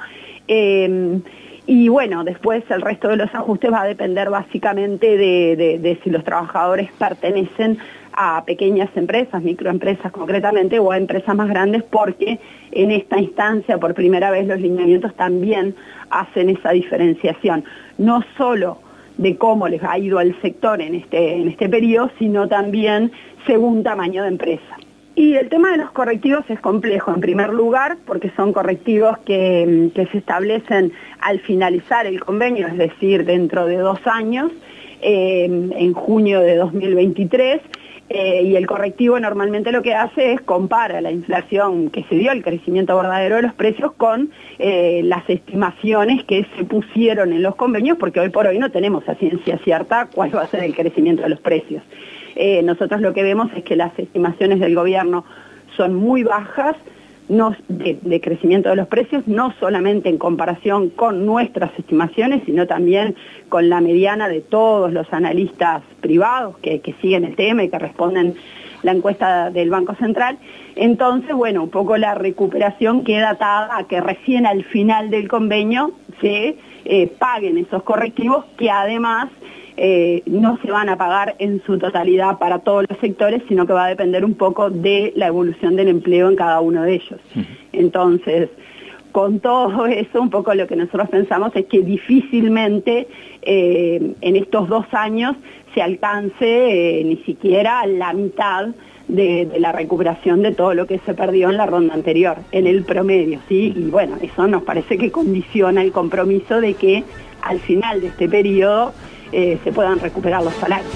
[0.48, 1.20] Eh,
[1.66, 6.10] y bueno, después el resto de los ajustes va a depender básicamente de- de si
[6.10, 7.78] los trabajadores pertenecen
[8.16, 12.38] a pequeñas empresas, microempresas concretamente, o a empresas más grandes, porque
[12.72, 15.74] en esta instancia, por primera vez, los lineamientos también
[16.10, 17.64] hacen esa diferenciación.
[17.98, 18.78] No solo
[19.18, 23.12] de cómo les ha ido al sector en este, en este periodo, sino también
[23.46, 24.76] según tamaño de empresa.
[25.16, 29.90] Y el tema de los correctivos es complejo, en primer lugar, porque son correctivos que,
[29.94, 34.50] se establecen al finalizar el convenio, es decir, dentro de dos años,
[35.02, 37.60] eh, en junio de 2023,
[38.10, 42.32] eh, y el correctivo normalmente lo que hace es compara la inflación que se dio,
[42.32, 47.56] el crecimiento verdadero de los precios, con eh, las estimaciones que se pusieron en los
[47.56, 50.74] convenios, porque hoy por hoy no tenemos a ciencia cierta cuál va a ser el
[50.74, 51.82] crecimiento de los precios.
[52.36, 55.24] Eh, nosotros lo que vemos es que las estimaciones del gobierno
[55.76, 56.76] son muy bajas
[57.28, 63.14] no, de, crecimiento de los precios, no solamente en comparación con nuestras estimaciones, sino también
[63.48, 67.78] con la mediana de todos los analistas privados que, que siguen el tema y que
[67.78, 68.34] responden
[68.82, 70.38] la encuesta del Banco Central.
[70.76, 75.92] Entonces, bueno, un poco la recuperación queda atada a que recién al final del convenio
[76.20, 79.30] se eh, paguen esos correctivos que además
[79.76, 83.72] eh, no se van a pagar en su totalidad para todos los sectores, sino que
[83.72, 87.20] va a depender un poco de la evolución del empleo en cada uno de ellos.
[87.72, 88.50] Entonces,
[89.10, 93.08] con todo eso, un poco lo que nosotros pensamos es que difícilmente
[93.42, 95.36] eh, en estos dos años
[95.74, 98.68] se alcance eh, ni siquiera la mitad
[99.08, 102.66] de, de la recuperación de todo lo que se perdió en la ronda anterior, en
[102.66, 103.72] el promedio, ¿sí?
[103.76, 107.04] Y bueno, eso nos parece que condiciona el compromiso de que
[107.42, 108.94] al final de este periodo
[109.34, 110.92] eh, se puedan recuperar los salarios.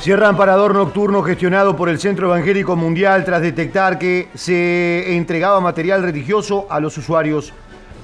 [0.00, 6.02] Cierran parador nocturno gestionado por el Centro Evangélico Mundial tras detectar que se entregaba material
[6.02, 7.54] religioso a los usuarios.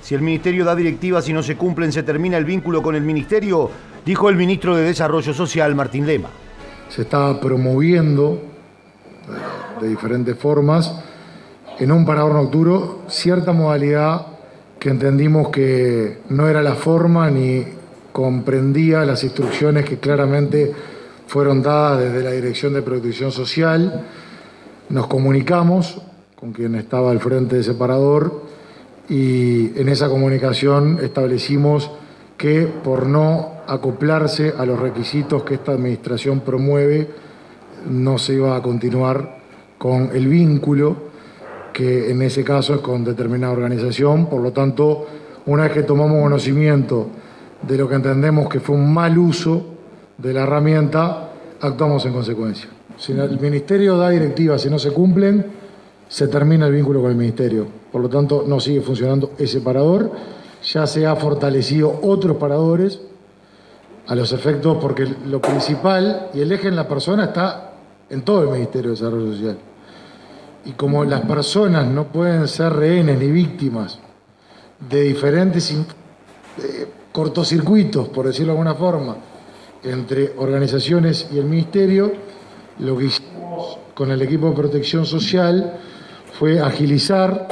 [0.00, 3.02] Si el Ministerio da directivas y no se cumplen, se termina el vínculo con el
[3.02, 3.68] Ministerio,
[4.06, 6.28] dijo el ministro de Desarrollo Social, Martín Lema.
[6.88, 8.40] Se está promoviendo
[9.80, 11.04] de diferentes formas
[11.78, 14.26] en un parador nocturno cierta modalidad
[14.78, 17.77] que entendimos que no era la forma ni
[18.18, 20.72] comprendía las instrucciones que claramente
[21.28, 24.06] fueron dadas desde la Dirección de Protección Social.
[24.88, 26.02] Nos comunicamos
[26.34, 28.42] con quien estaba al frente de ese parador
[29.08, 31.92] y en esa comunicación establecimos
[32.36, 37.08] que por no acoplarse a los requisitos que esta administración promueve,
[37.88, 39.38] no se iba a continuar
[39.78, 40.96] con el vínculo,
[41.72, 44.26] que en ese caso es con determinada organización.
[44.26, 45.06] Por lo tanto,
[45.46, 47.10] una vez que tomamos conocimiento
[47.62, 49.64] de lo que entendemos que fue un mal uso
[50.16, 52.68] de la herramienta, actuamos en consecuencia.
[52.96, 55.46] Si el Ministerio da directivas y no se cumplen,
[56.08, 57.66] se termina el vínculo con el Ministerio.
[57.92, 60.10] Por lo tanto, no sigue funcionando ese parador.
[60.64, 63.00] Ya se ha fortalecido otros paradores
[64.06, 67.72] a los efectos, porque lo principal y el eje en la persona está
[68.10, 69.58] en todo el Ministerio de Desarrollo Social.
[70.64, 74.00] Y como las personas no pueden ser rehenes ni víctimas
[74.90, 79.16] de diferentes eh, cortocircuitos, por decirlo de alguna forma,
[79.82, 82.12] entre organizaciones y el Ministerio,
[82.78, 85.78] lo que hicimos con el equipo de protección social
[86.38, 87.48] fue agilizar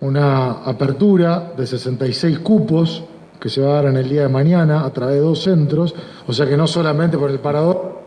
[0.00, 3.04] una apertura de 66 cupos
[3.40, 5.94] que se va a dar en el día de mañana a través de dos centros,
[6.26, 8.02] o sea que no solamente por el parador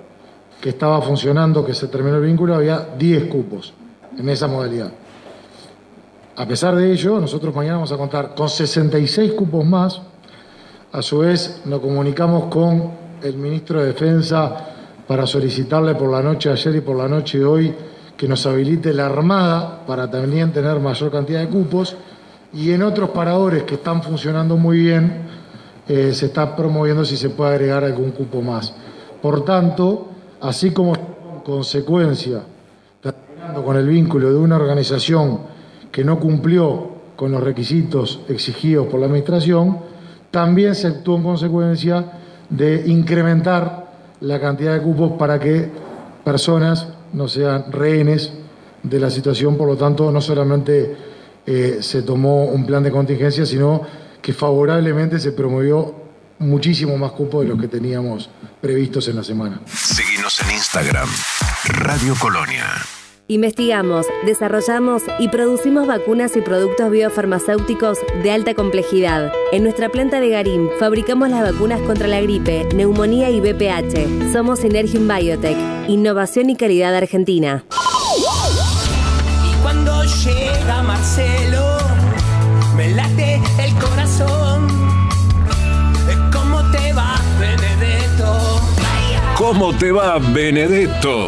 [0.61, 3.73] que estaba funcionando, que se terminó el vínculo, había 10 cupos
[4.17, 4.91] en esa modalidad.
[6.35, 10.01] A pesar de ello, nosotros mañana vamos a contar con 66 cupos más.
[10.97, 12.89] A su vez, nos comunicamos con
[13.21, 14.57] el ministro de Defensa
[15.07, 17.75] para solicitarle por la noche de ayer y por la noche de hoy
[18.17, 21.95] que nos habilite la Armada para también tener mayor cantidad de cupos.
[22.51, 25.21] Y en otros paradores que están funcionando muy bien,
[25.87, 28.73] eh, se está promoviendo si se puede agregar algún cupo más.
[29.21, 30.07] Por tanto,
[30.41, 32.41] así como en consecuencia,
[33.01, 35.41] terminando con el vínculo de una organización
[35.91, 39.95] que no cumplió con los requisitos exigidos por la Administración,
[40.31, 42.05] también se actuó en consecuencia
[42.49, 43.87] de incrementar
[44.21, 45.69] la cantidad de cupos para que
[46.23, 48.33] personas no sean rehenes
[48.83, 50.95] de la situación, por lo tanto no solamente
[51.45, 53.81] eh, se tomó un plan de contingencia, sino
[54.21, 55.95] que favorablemente se promovió
[56.39, 58.29] muchísimo más cupos de los que teníamos
[58.61, 59.61] previstos en la semana.
[59.65, 61.07] Seguimos en Instagram,
[61.63, 62.65] Radio Colonia.
[63.29, 69.33] Investigamos, desarrollamos y producimos vacunas y productos biofarmacéuticos de alta complejidad.
[69.51, 74.31] En nuestra planta de Garín fabricamos las vacunas contra la gripe, neumonía y BPH.
[74.31, 75.57] Somos Synergium Biotech,
[75.89, 77.65] innovación y calidad argentina.
[79.45, 81.79] Y cuando llega Marcelo,
[82.77, 84.69] me late el corazón.
[86.31, 88.37] ¿Cómo te va, Benedetto?
[89.35, 91.27] ¿Cómo te va, Benedetto?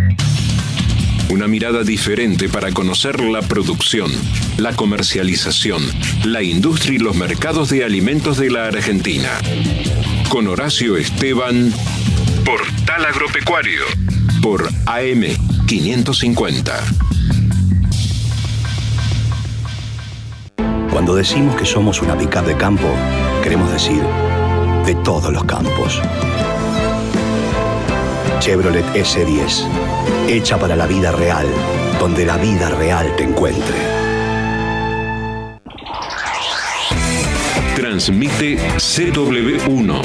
[1.31, 4.11] Una mirada diferente para conocer la producción,
[4.57, 5.81] la comercialización,
[6.25, 9.29] la industria y los mercados de alimentos de la Argentina.
[10.27, 11.73] Con Horacio Esteban,
[12.43, 13.83] Portal Agropecuario,
[14.41, 15.23] por AM
[15.67, 16.83] 550.
[20.91, 22.93] Cuando decimos que somos una pickup de campo,
[23.41, 24.03] queremos decir
[24.85, 26.01] de todos los campos.
[28.41, 29.67] Chevrolet S10,
[30.27, 31.45] hecha para la vida real,
[31.99, 33.75] donde la vida real te encuentre.
[37.75, 40.01] Transmite CW1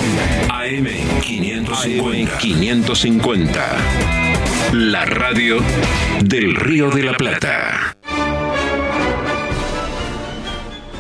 [0.51, 2.37] AM550.
[2.37, 3.67] 550.
[4.75, 5.57] La radio
[6.23, 7.97] del Río de la Plata.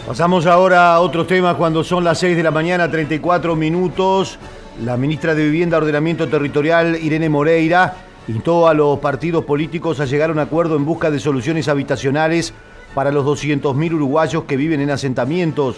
[0.07, 4.39] Pasamos ahora a otros temas cuando son las 6 de la mañana, 34 minutos.
[4.85, 7.97] La ministra de Vivienda, Ordenamiento Territorial, Irene Moreira,
[8.29, 12.53] instó a los partidos políticos a llegar a un acuerdo en busca de soluciones habitacionales
[12.95, 15.77] para los 200.000 uruguayos que viven en asentamientos.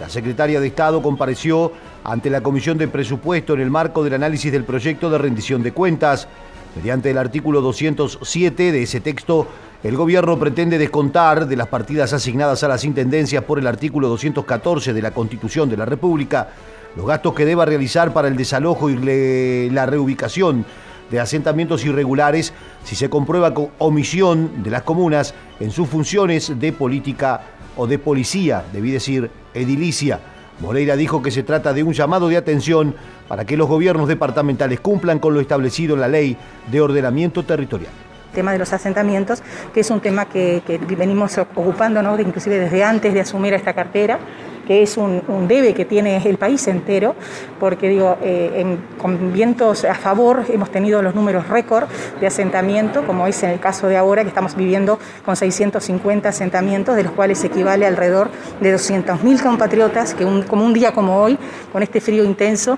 [0.00, 1.72] La secretaria de Estado compareció
[2.04, 5.72] ante la Comisión de Presupuesto en el marco del análisis del proyecto de rendición de
[5.72, 6.26] cuentas.
[6.74, 9.46] Mediante el artículo 207 de ese texto,
[9.82, 14.94] el gobierno pretende descontar de las partidas asignadas a las intendencias por el artículo 214
[14.94, 16.48] de la Constitución de la República
[16.96, 20.64] los gastos que deba realizar para el desalojo y la reubicación
[21.10, 22.52] de asentamientos irregulares
[22.84, 27.40] si se comprueba con omisión de las comunas en sus funciones de política
[27.76, 30.20] o de policía, debí decir edilicia.
[30.60, 32.96] Moreira dijo que se trata de un llamado de atención
[33.28, 36.36] para que los gobiernos departamentales cumplan con lo establecido en la ley
[36.70, 37.92] de ordenamiento territorial
[38.34, 39.42] tema de los asentamientos,
[39.74, 40.62] que es un tema que,
[40.96, 44.18] venimos ocupándonos inclusive desde antes de asumir esta cartera
[44.68, 47.14] que es un, debe que tiene el país entero,
[47.58, 51.88] porque digo, eh, con vientos a favor hemos tenido los números récord
[52.20, 56.96] de asentamiento, como es en el caso de ahora, que estamos viviendo con 650 asentamientos,
[56.96, 58.28] de los cuales equivale alrededor
[58.60, 61.38] de 200.000 compatriotas, que como un día como hoy,
[61.72, 62.76] con este frío intenso,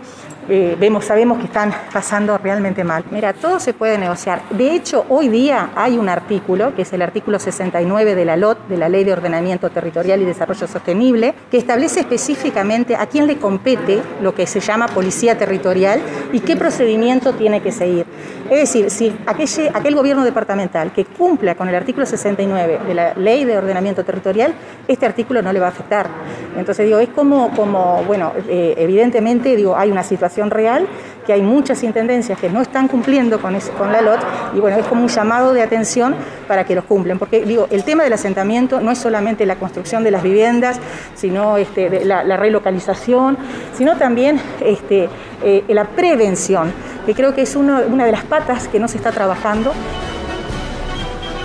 [0.52, 3.04] eh, vemos, sabemos que están pasando realmente mal.
[3.12, 4.42] Mira, todo se puede negociar.
[4.50, 8.66] De hecho, hoy día hay un artículo, que es el artículo 69 de la LOT,
[8.66, 13.38] de la Ley de Ordenamiento Territorial y Desarrollo Sostenible, que establece específicamente a quién le
[13.38, 16.00] compete lo que se llama policía territorial
[16.32, 18.06] y qué procedimiento tiene que seguir.
[18.50, 23.14] Es decir, si aquel, aquel gobierno departamental que cumpla con el artículo 69 de la
[23.14, 24.52] Ley de Ordenamiento Territorial,
[24.88, 26.08] este artículo no le va a afectar.
[26.56, 30.86] Entonces, digo, es como, como bueno, eh, evidentemente, digo, hay una situación real
[31.26, 34.20] que hay muchas intendencias que no están cumpliendo con, con la LOT
[34.54, 36.14] y bueno, es como un llamado de atención
[36.48, 37.18] para que los cumplen.
[37.18, 40.80] Porque digo, el tema del asentamiento no es solamente la construcción de las viviendas,
[41.14, 43.36] sino este, la, relocalización,
[43.76, 45.08] sino también este,
[45.44, 46.72] eh, la prevención,
[47.06, 49.72] que creo que es una de las patas que no se está trabajando.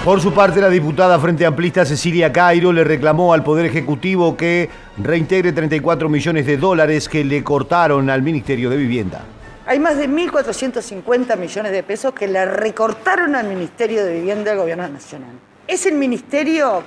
[0.05, 4.69] Por su parte, la diputada Frente Amplista Cecilia Cairo le reclamó al Poder Ejecutivo que
[4.97, 9.23] reintegre 34 millones de dólares que le cortaron al Ministerio de Vivienda.
[9.65, 14.59] Hay más de 1.450 millones de pesos que le recortaron al Ministerio de Vivienda del
[14.59, 15.31] Gobierno Nacional.
[15.67, 16.83] Es el ministerio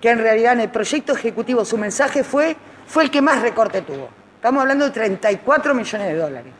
[0.00, 2.56] que en realidad en el proyecto ejecutivo su mensaje fue,
[2.88, 4.08] fue el que más recorte tuvo.
[4.34, 6.52] Estamos hablando de 34 millones de dólares.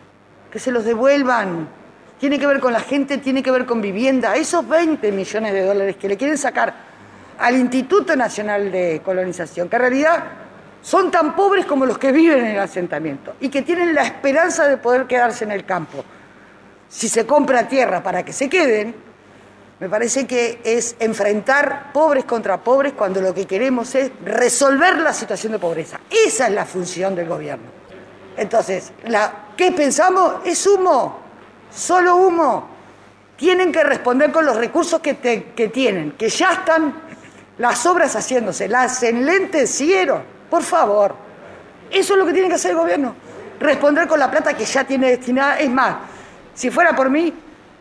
[0.48, 1.81] Que se los devuelvan.
[2.22, 4.36] Tiene que ver con la gente, tiene que ver con vivienda.
[4.36, 6.72] Esos 20 millones de dólares que le quieren sacar
[7.36, 10.22] al Instituto Nacional de Colonización, que en realidad
[10.82, 14.68] son tan pobres como los que viven en el asentamiento y que tienen la esperanza
[14.68, 16.04] de poder quedarse en el campo.
[16.88, 18.94] Si se compra tierra para que se queden,
[19.80, 25.12] me parece que es enfrentar pobres contra pobres cuando lo que queremos es resolver la
[25.12, 25.98] situación de pobreza.
[26.08, 27.66] Esa es la función del gobierno.
[28.36, 28.92] Entonces,
[29.56, 30.34] ¿qué pensamos?
[30.44, 31.20] Es humo,
[31.74, 32.68] solo humo.
[33.36, 36.94] Tienen que responder con los recursos que, tienen, que ya están
[37.58, 41.14] las obras haciéndose, las enlentecieron por favor.
[41.90, 43.14] Eso es lo que tiene que hacer el gobierno.
[43.58, 45.58] Responder con la plata que ya tiene destinada.
[45.58, 45.96] Es más,
[46.52, 47.32] si fuera por mí,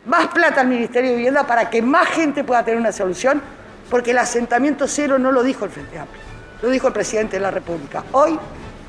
[0.06, 3.42] más plata al Ministerio de Vivienda para que más gente pueda tener una solución,
[3.90, 6.24] porque el asentamiento cero no lo dijo el Frente Amplio,
[6.62, 8.06] lo dijo el presidente de la República.
[8.14, 8.40] Hoy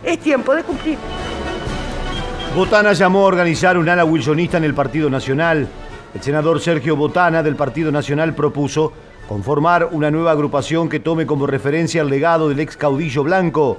[0.05, 0.99] es tiempo de cumplir.
[2.55, 5.67] Botana llamó a organizar un ala wilsonista en el Partido Nacional.
[6.15, 8.93] El senador Sergio Botana del Partido Nacional propuso
[9.27, 13.79] conformar una nueva agrupación que tome como referencia el legado del ex caudillo blanco,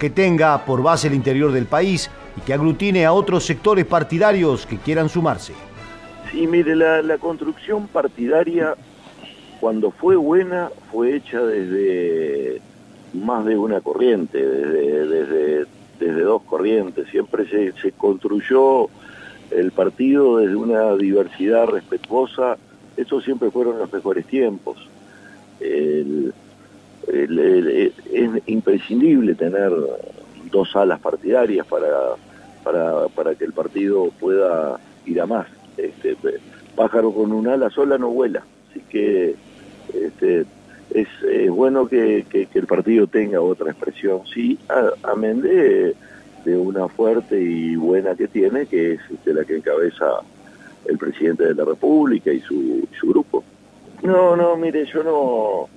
[0.00, 4.66] que tenga por base el interior del país y que aglutine a otros sectores partidarios
[4.66, 5.52] que quieran sumarse.
[6.32, 8.74] Sí, mire, la, construcción partidaria,
[9.60, 12.60] cuando fue buena, fue hecha desde
[13.14, 15.66] más de una corriente, desde, desde,
[16.10, 17.08] dos corrientes.
[17.08, 18.88] Siempre se, construyó
[19.50, 22.56] el partido desde una diversidad respetuosa
[22.96, 24.76] esos siempre fueron los mejores tiempos.
[25.60, 26.32] es
[28.46, 29.72] imprescindible tener
[30.50, 32.16] dos alas partidarias para,
[33.14, 35.46] para, que el partido pueda ir a más.
[35.76, 36.16] Este,
[36.76, 39.34] pájaro con un ala sola no vuela, así que
[39.94, 40.44] este,
[40.94, 41.08] es,
[41.50, 42.24] bueno que,
[42.54, 44.58] el partido tenga otra expresión, sí,
[45.02, 45.94] amén de,
[46.44, 50.06] de, una fuerte y buena que tiene, que es este, la que encabeza
[50.86, 53.44] el presidente de la República y su, su grupo.
[54.02, 55.68] No, no, mire, yo no,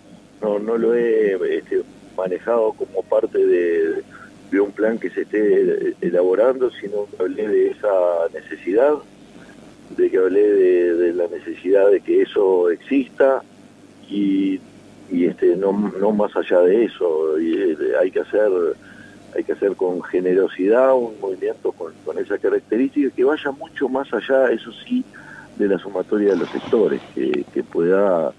[0.42, 1.82] no, no lo he este,
[2.18, 4.04] manejado como parte de,
[4.52, 7.90] de un plan que se esté elaborando, sino que hablé de esa
[8.34, 8.94] necesidad,
[9.96, 13.44] de que hablé de, la necesidad de que eso exista
[14.10, 14.60] y,
[15.12, 18.50] este no, no más allá de eso, y, hay que hacer
[19.36, 24.12] hay que hacer con generosidad un movimiento con, con esa característica que vaya mucho más
[24.14, 25.04] allá, eso sí,
[25.58, 28.32] de la sumatoria de los sectores, que, que pueda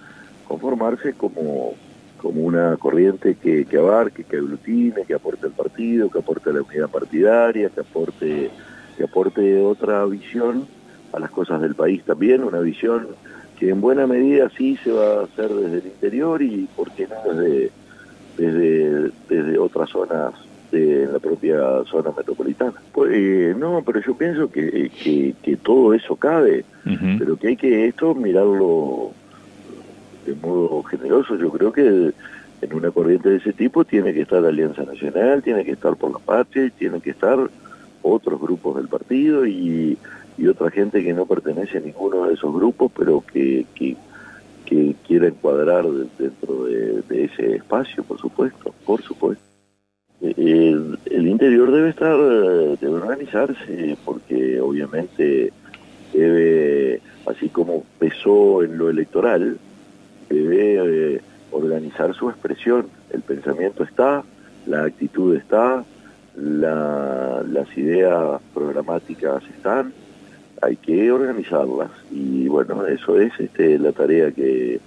[0.49, 1.75] conformarse como,
[2.17, 6.55] como una corriente que, que, abarque, que aglutine, que aporte al partido, que aporte a
[6.55, 8.51] la unidad partidaria, que aporte,
[8.97, 10.67] que aporte otra visión
[11.13, 13.09] a las cosas del país también, una visión
[13.59, 17.09] que en buena medida sí se va a hacer desde el interior y por qué
[17.09, 17.71] no desde,
[18.37, 20.35] desde, desde otras zonas
[20.71, 22.75] de la propia zona metropolitana.
[22.93, 24.91] Pues, eh, no, pero yo pienso que,
[25.43, 26.65] que, todo eso cabe,
[27.19, 29.13] pero que hay que esto mirarlo
[30.27, 31.37] de modo generoso.
[31.37, 32.13] Yo creo que
[32.63, 35.97] en una corriente de ese tipo tiene que estar la Alianza Nacional, tiene que estar
[35.97, 37.39] por la patria y tienen que estar
[38.03, 39.97] otros grupos del partido y,
[40.39, 43.97] y otra gente que no pertenece a ninguno de esos grupos, pero que, que,
[44.65, 45.87] que quiera encuadrar
[46.19, 49.43] dentro de, ese espacio, por supuesto, por supuesto.
[50.21, 55.53] El, el, interior debe estar, debe organizarse, porque obviamente
[56.13, 59.59] debe, así como pesó en lo electoral,
[60.29, 61.21] debe eh,
[61.51, 62.89] organizar su expresión.
[63.11, 64.25] El pensamiento está,
[64.67, 65.85] la actitud está,
[66.35, 69.93] la, las ideas programáticas están,
[70.63, 71.91] hay que organizarlas.
[72.11, 74.81] Y bueno, eso es este, la tarea que,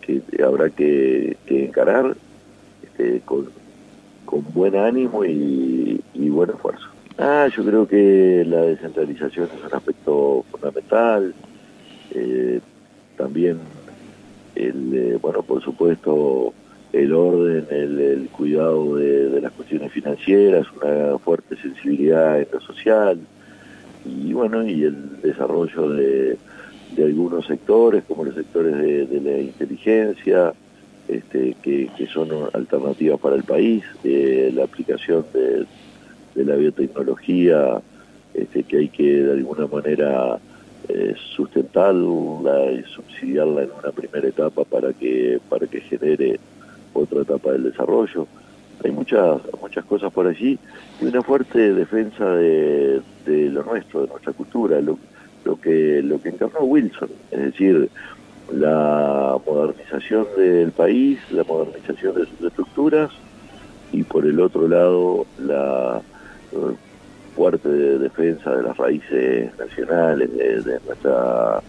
[0.00, 2.16] que habrá que, que encarar
[2.82, 3.48] este, con,
[4.24, 6.88] con buen ánimo y, y buen esfuerzo.
[7.18, 11.34] Ah, yo creo que la descentralización es un aspecto fundamental.
[12.10, 12.60] Eh,
[13.16, 13.58] también
[14.54, 16.52] el, eh, bueno, por supuesto,
[16.92, 23.18] el orden, el, cuidado de, las cuestiones financieras, una fuerte sensibilidad en lo social
[24.04, 26.36] y bueno, y el desarrollo de,
[26.98, 30.52] algunos sectores, como los sectores de, la inteligencia,
[31.08, 35.66] este, que, son alternativas para el país, la aplicación de,
[36.44, 37.80] la biotecnología,
[38.34, 40.38] este, que hay que de alguna manera
[40.88, 46.38] eh, sustentarla y subsidiarla en una primera etapa para que para que genere
[46.92, 48.26] otra etapa del desarrollo.
[48.84, 50.58] Hay muchas muchas cosas por allí
[51.00, 54.98] y una fuerte defensa de, lo nuestro, de nuestra cultura, lo,
[55.60, 57.88] que lo que encarnó Wilson, es decir,
[58.52, 63.10] la modernización del país, la modernización de sus estructuras
[63.90, 66.02] y por el otro lado la
[67.34, 71.62] fuerte de defensa de las raíces nacionales, de, nuestra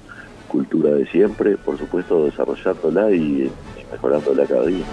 [0.47, 3.49] cultura de siempre, por supuesto desarrollándola y,
[3.91, 4.85] mejorándola cada día.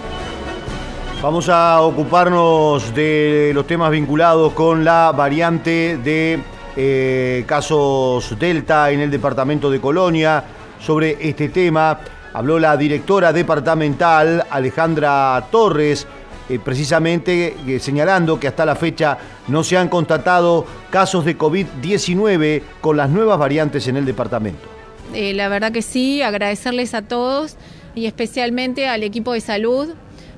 [1.23, 6.37] Vamos a ocuparnos de los temas vinculados con la variante de
[6.75, 10.43] eh, casos Delta en el departamento de Colonia.
[10.81, 12.01] Sobre este tema
[12.33, 16.05] habló la directora departamental Alejandra Torres
[16.49, 19.17] eh, precisamente eh, señalando que hasta la fecha
[19.47, 24.67] no se han constatado casos de COVID-19 con las nuevas variantes en el departamento.
[25.13, 27.55] La verdad que sí, agradecerles a todos
[27.95, 29.93] y especialmente al equipo de salud,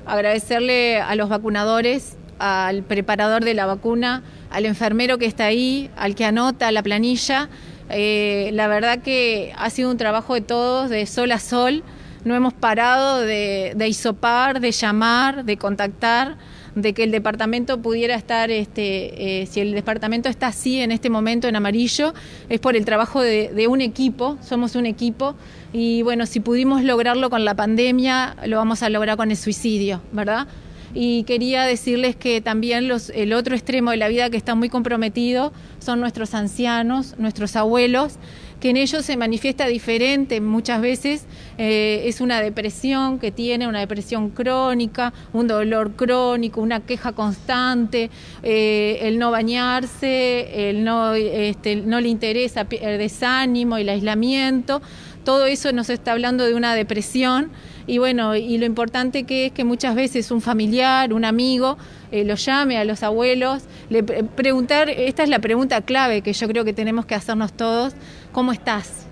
[0.06, 6.14] agradecerle a los vacunadores, al preparador de la vacuna, al enfermero que está ahí, al
[6.14, 7.48] que anota la planilla.
[7.88, 11.82] la verdad que ha sido un trabajo de todos, de sol a sol
[12.26, 16.36] no hemos parado de, de hisopar, de llamar, de contactar,
[16.76, 21.08] de que el departamento pudiera estar, este, eh, si el departamento está así en este
[21.08, 22.12] momento en amarillo,
[22.50, 25.34] es por el trabajo de, de, un equipo, somos un equipo,
[25.72, 30.02] y bueno, si pudimos lograrlo con la pandemia, lo vamos a lograr con el suicidio,
[30.12, 30.46] ¿verdad?
[30.92, 34.68] Y quería decirles que también los, el otro extremo de la vida que está muy
[34.68, 38.14] comprometido son nuestros ancianos, nuestros abuelos,
[38.60, 41.26] que en ellos se manifiesta diferente muchas veces,
[41.58, 48.10] eh, es una depresión que tiene, una depresión crónica, un dolor crónico, una queja constante,
[48.42, 54.80] eh, el no bañarse, el no, este, no le interesa el desánimo, el aislamiento,
[55.26, 57.50] todo eso nos está hablando de una depresión.
[57.88, 61.76] Y bueno, y lo importante que es que muchas veces un familiar, un amigo,
[62.12, 66.46] eh, lo llame a los abuelos, le preguntar, esta es la pregunta clave que yo
[66.46, 67.94] creo que tenemos que hacernos todos,
[68.36, 69.06] ¿cómo estás?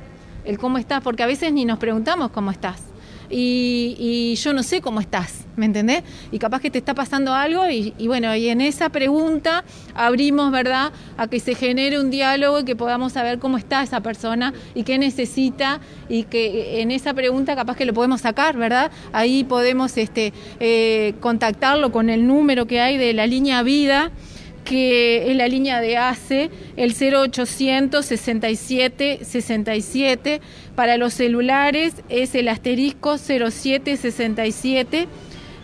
[0.45, 2.83] El cómo estás, porque a veces ni nos preguntamos cómo estás.
[3.31, 6.03] y, y yo no sé cómo estás, ¿me entendés?
[6.31, 9.65] Y capaz que te está pasando algo y, y bueno, y en esa pregunta
[9.95, 14.01] abrimos, ¿verdad?, a que se genere un diálogo y que podamos saber cómo está esa
[14.03, 18.91] persona y qué necesita y que en esa pregunta capaz que lo podemos sacar, ¿verdad?
[19.15, 24.11] Ahí podemos este, eh, contactarlo con el número que hay de la línea vida
[24.65, 30.41] que es la línea de ACE, el 0800 67 67.
[30.75, 35.09] Para los celulares es el asterisco 0767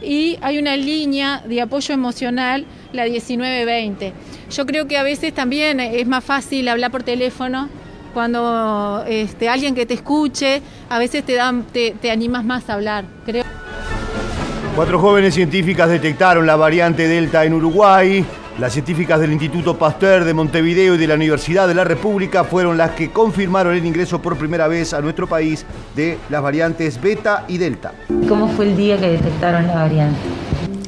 [0.02, 4.12] y hay una línea de apoyo emocional, la 1920.
[4.50, 7.68] Yo creo que a veces también es más fácil hablar por teléfono
[8.14, 12.74] cuando este, alguien que te escuche, a veces te, dan, te, te animas más a
[12.74, 13.44] hablar, creo.
[14.74, 18.24] Cuatro jóvenes científicas detectaron la variante Delta en Uruguay.
[18.58, 22.76] Las científicas del Instituto Pasteur de Montevideo y de la Universidad de la República fueron
[22.76, 25.64] las que confirmaron el ingreso por primera vez a nuestro país
[25.96, 27.92] de las variantes Beta y Delta.
[28.28, 30.18] ¿Cómo fue el día que detectaron la variante?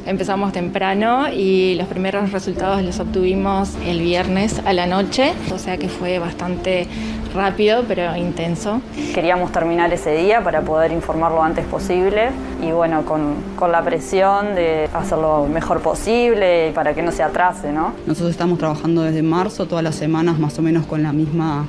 [0.04, 5.78] Empezamos temprano y los primeros resultados los obtuvimos el viernes a la noche, o sea
[5.78, 6.88] que fue bastante
[7.34, 8.80] rápido pero intenso.
[9.14, 12.30] Queríamos terminar ese día para poder informar lo antes posible
[12.62, 17.72] y bueno, con, con la presión de hacerlo mejor posible para que no se atrase,
[17.72, 17.92] ¿no?
[18.06, 21.66] Nosotros estamos trabajando desde marzo, todas las semanas más o menos con la misma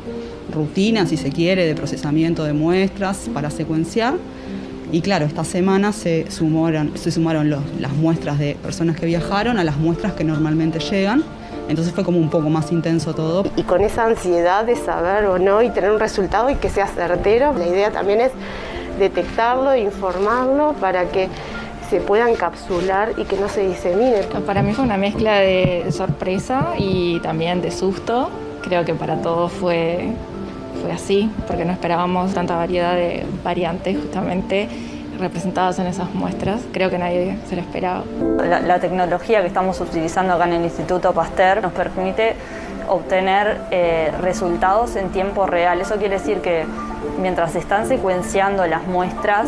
[0.54, 4.16] rutina, si se quiere, de procesamiento de muestras para secuenciar.
[4.92, 9.58] Y claro, esta semana se sumaron, se sumaron los- las muestras de personas que viajaron
[9.58, 11.24] a las muestras que normalmente llegan.
[11.70, 13.44] Entonces fue como un poco más intenso todo.
[13.56, 16.88] y con esa ansiedad de saber o no y tener un resultado y que sea
[16.88, 17.54] certero.
[17.54, 18.32] La idea también es
[19.00, 21.30] detectarlo, informarlo para que
[21.90, 24.24] se pueda encapsular y que no se disemine.
[24.46, 28.30] Para mí fue una mezcla de sorpresa y también de susto.
[28.64, 30.12] Creo que para todos fue,
[30.82, 34.70] fue así, porque no esperábamos tanta variedad de variantes justamente
[35.24, 36.62] representadas en esas muestras.
[36.72, 38.04] Creo que nadie se lo esperaba.
[38.38, 42.36] La, la tecnología que estamos utilizando acá en el Instituto Pasteur nos permite
[42.88, 45.82] obtener eh, resultados en tiempo real.
[45.82, 46.66] Eso quiere decir que
[47.22, 49.48] mientras se están secuenciando las muestras,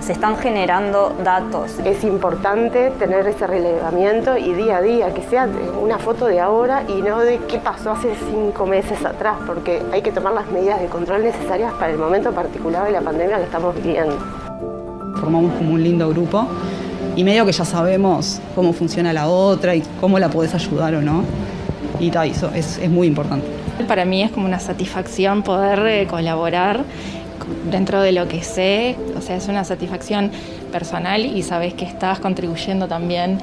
[0.00, 1.78] se están generando datos.
[1.84, 5.46] Es importante tener ese relevamiento y día a día, que sea
[5.80, 10.00] una foto de ahora y no de qué pasó hace cinco meses atrás, porque hay
[10.00, 13.44] que tomar las medidas de control necesarias para el momento particular de la pandemia que
[13.44, 14.16] estamos viviendo.
[15.16, 16.46] Formamos como un lindo grupo
[17.16, 21.02] y medio que ya sabemos cómo funciona la otra y cómo la podés ayudar o
[21.02, 21.24] no.
[21.98, 23.46] Y ta, eso es, es muy importante.
[23.86, 26.84] Para mí es como una satisfacción poder eh, colaborar
[27.70, 30.30] dentro de lo que sé, o sea, es una satisfacción
[30.70, 33.38] personal y sabes que estás contribuyendo también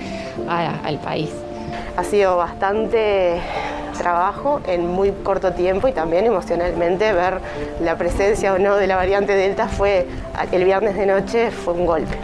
[0.48, 1.30] a- al país.
[1.98, 3.34] Ha sido bastante
[3.98, 7.40] trabajo en muy corto tiempo y también emocionalmente ver
[7.82, 10.08] la presencia o no de la variante Delta fue
[10.52, 12.16] el viernes de noche fue un golpe.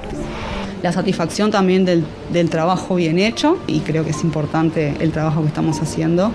[0.82, 5.42] La satisfacción también del, del trabajo bien hecho y creo que es importante el trabajo
[5.42, 6.32] que estamos haciendo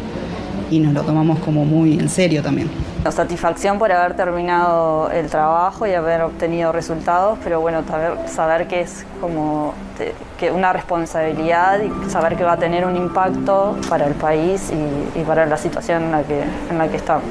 [0.70, 2.68] y nos lo tomamos como muy en serio también.
[3.04, 8.66] La satisfacción por haber terminado el trabajo y haber obtenido resultados, pero bueno, saber, saber
[8.66, 13.76] que es como te- que una responsabilidad y saber que va a tener un impacto
[13.88, 17.24] para el país y, y para la situación en la que, en la que estamos.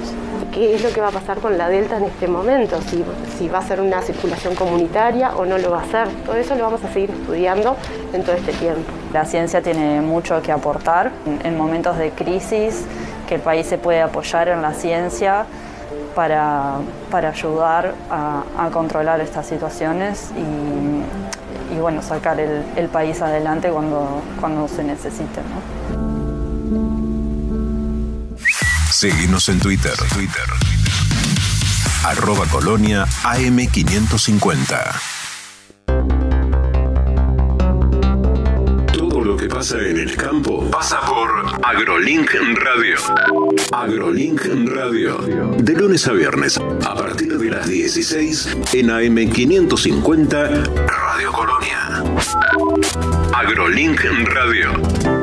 [0.53, 2.81] ¿Qué es lo que va a pasar con la Delta en este momento?
[2.81, 3.03] Si,
[3.37, 6.07] si va a ser una circulación comunitaria o no lo va a ser.
[6.25, 7.75] Todo eso lo vamos a seguir estudiando
[8.13, 8.81] en todo este tiempo.
[9.13, 12.85] La ciencia tiene mucho que aportar en, en momentos de crisis,
[13.27, 15.45] que el país se puede apoyar en la ciencia
[16.15, 16.77] para,
[17.11, 23.69] para ayudar a, a controlar estas situaciones y, y, bueno, sacar el, el país adelante
[23.69, 25.41] cuando, cuando se necesite.
[25.41, 25.77] ¿no?
[28.89, 29.93] Seguimos en Twitter.
[30.11, 30.45] Twitter.
[32.03, 35.16] Arroba Colonia AM550.
[39.37, 41.29] Que pasa en el campo pasa por
[41.63, 42.97] AgroLink Radio.
[43.71, 45.17] AgroLink Radio.
[45.57, 52.03] De lunes a viernes, a partir de las 16 en AM550 Radio Colonia.
[53.33, 55.16] AgroLink Radio.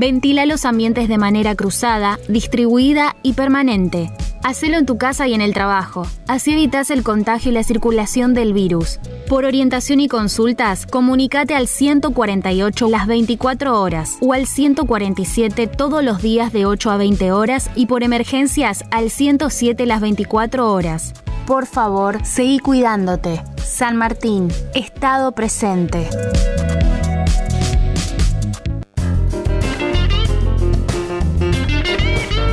[0.00, 4.12] Ventila los ambientes de manera cruzada, distribuida y permanente.
[4.44, 6.06] Hacelo en tu casa y en el trabajo.
[6.28, 9.00] Así evitas el contagio y la circulación del virus.
[9.28, 16.22] Por orientación y consultas, comunícate al 148 las 24 horas o al 147 todos los
[16.22, 21.12] días de 8 a 20 horas y por emergencias al 107 las 24 horas.
[21.44, 23.42] Por favor, seguí cuidándote.
[23.56, 26.08] San Martín, Estado presente.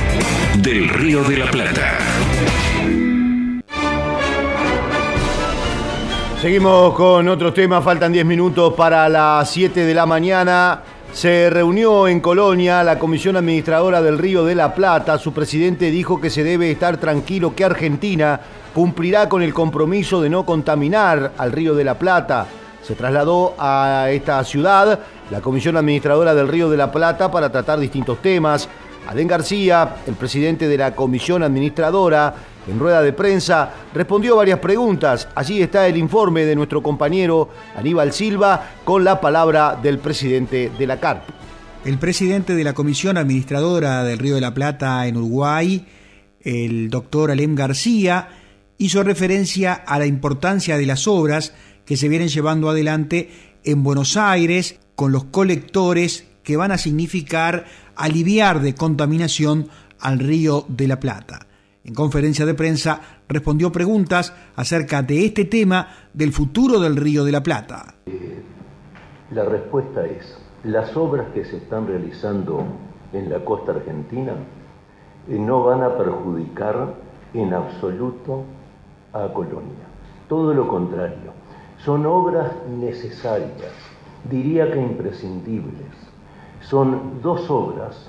[0.58, 1.96] del Río de la Plata.
[6.42, 10.82] Seguimos con otros temas, faltan 10 minutos para las 7 de la mañana.
[11.10, 15.16] Se reunió en Colonia la Comisión Administradora del Río de la Plata.
[15.16, 18.38] Su presidente dijo que se debe estar tranquilo que Argentina
[18.74, 22.46] cumplirá con el compromiso de no contaminar al Río de la Plata.
[22.82, 24.98] Se trasladó a esta ciudad
[25.30, 28.68] la Comisión Administradora del Río de la Plata para tratar distintos temas.
[29.06, 32.34] Adén García, el presidente de la Comisión Administradora,
[32.66, 35.28] en rueda de prensa, respondió varias preguntas.
[35.34, 40.86] Allí está el informe de nuestro compañero Aníbal Silva con la palabra del presidente de
[40.86, 41.22] la CARP.
[41.84, 45.86] El presidente de la Comisión Administradora del Río de la Plata en Uruguay,
[46.40, 48.28] el doctor Alem García,
[48.78, 51.54] hizo referencia a la importancia de las obras
[51.84, 53.30] que se vienen llevando adelante
[53.64, 57.64] en Buenos Aires con los colectores que van a significar
[57.96, 59.68] aliviar de contaminación
[60.00, 61.46] al río de la Plata.
[61.84, 67.32] En conferencia de prensa respondió preguntas acerca de este tema del futuro del Río de
[67.32, 67.94] la Plata.
[69.30, 72.64] La respuesta es, las obras que se están realizando
[73.12, 74.32] en la costa argentina
[75.28, 76.94] eh, no van a perjudicar
[77.34, 78.44] en absoluto
[79.14, 79.86] a Colonia.
[80.28, 81.32] Todo lo contrario,
[81.78, 83.72] son obras necesarias,
[84.30, 85.92] diría que imprescindibles.
[86.60, 88.08] Son dos obras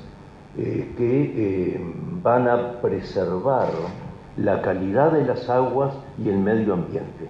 [0.58, 1.94] eh, que eh,
[2.24, 3.70] van a preservar
[4.38, 7.30] la calidad de las aguas y el medio ambiente.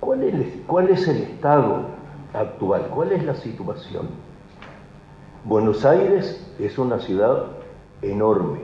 [0.00, 0.34] ¿Cuál es,
[0.66, 1.82] ¿Cuál es el estado
[2.32, 2.88] actual?
[2.94, 4.08] ¿Cuál es la situación?
[5.44, 7.46] Buenos Aires es una ciudad
[8.02, 8.60] enorme.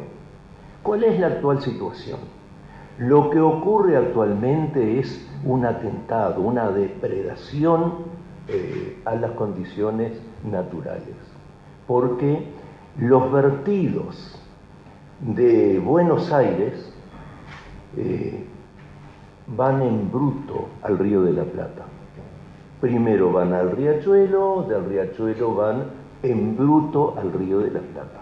[0.83, 2.19] ¿Cuál es la actual situación?
[3.03, 7.95] Lo que ocurre actualmente es un atentado, una depredación
[8.47, 10.13] eh, a las condiciones
[10.45, 11.17] naturales,
[11.89, 12.47] porque
[13.01, 14.41] los vertidos
[15.19, 16.95] de Buenos Aires
[17.97, 18.47] eh,
[19.49, 21.83] van en bruto al río de la Plata.
[22.81, 25.87] Primero van al riachuelo, del riachuelo van
[26.23, 28.21] en bruto al río de la Plata.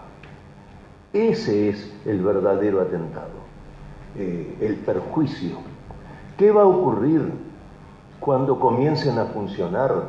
[1.13, 3.40] Ese es el verdadero atentado,
[4.17, 5.57] eh, el perjuicio.
[6.37, 7.31] ¿Qué va a ocurrir
[8.19, 10.05] cuando comiencen a funcionar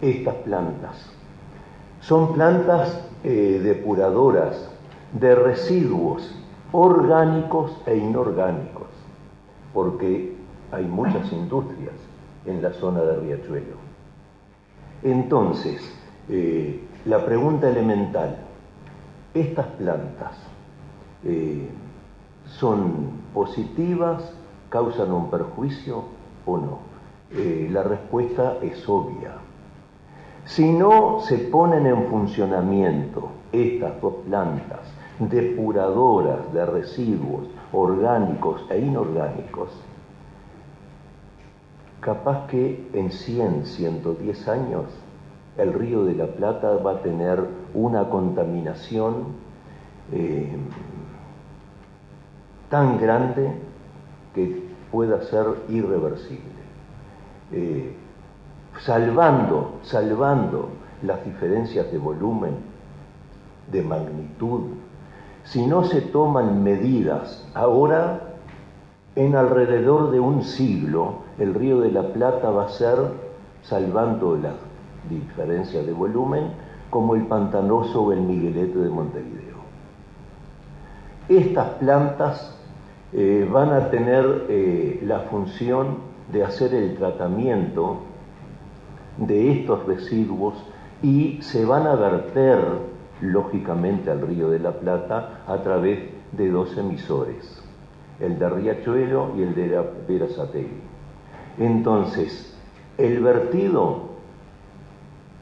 [0.00, 1.10] estas plantas?
[2.00, 4.68] Son plantas eh, depuradoras
[5.12, 6.34] de residuos
[6.72, 8.88] orgánicos e inorgánicos,
[9.72, 10.36] porque
[10.70, 11.94] hay muchas industrias
[12.44, 13.76] en la zona de Riachuelo.
[15.02, 15.80] Entonces,
[16.28, 18.36] eh, la pregunta elemental,
[19.32, 20.32] ¿estas plantas
[22.48, 24.32] son positivas,
[24.68, 26.04] causan un perjuicio
[26.46, 26.88] o no?
[27.30, 29.34] la respuesta es obvia
[30.48, 34.80] si no se ponen en funcionamiento estas dos plantas
[35.18, 39.68] depuradoras de residuos orgánicos e inorgánicos,
[42.00, 44.84] capaz que en 100, 110 años
[45.58, 47.44] el río de la Plata va a tener
[47.74, 49.34] una contaminación
[50.12, 50.56] eh,
[52.68, 53.52] tan grande
[54.34, 56.42] que pueda ser irreversible.
[57.52, 57.94] Eh,
[58.80, 60.68] salvando, salvando
[61.02, 62.56] las diferencias de volumen,
[63.70, 64.62] de magnitud,
[65.44, 68.20] si no se toman medidas ahora,
[69.16, 72.98] en alrededor de un siglo, el río de la Plata va a ser,
[73.62, 74.54] salvando las
[75.08, 76.52] diferencias de volumen,
[76.90, 79.58] como el pantanoso o el miguelete de Montevideo.
[81.28, 82.57] Estas plantas
[83.12, 85.98] eh, van a tener eh, la función
[86.30, 88.00] de hacer el tratamiento
[89.16, 90.54] de estos residuos
[91.02, 92.58] y se van a verter
[93.20, 96.00] lógicamente al río de la Plata a través
[96.32, 97.62] de dos emisores,
[98.20, 100.82] el de Riachuelo y el de Verazategui.
[101.58, 102.56] Entonces,
[102.98, 104.08] el vertido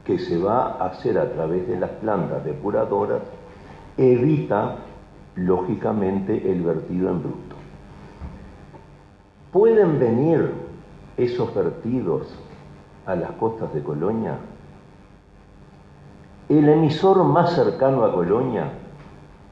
[0.05, 3.23] que se va a hacer a través de las plantas depuradoras
[3.97, 4.77] evita
[5.35, 7.46] lógicamente el vertido en bruto.
[9.51, 10.51] Pueden venir
[11.15, 12.27] esos vertidos
[13.05, 14.37] a las costas de Colonia?
[16.49, 18.71] El emisor más cercano a Colonia,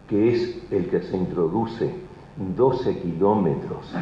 [0.10, 1.94] que es el que se introduce
[2.38, 3.94] 12 kilómetros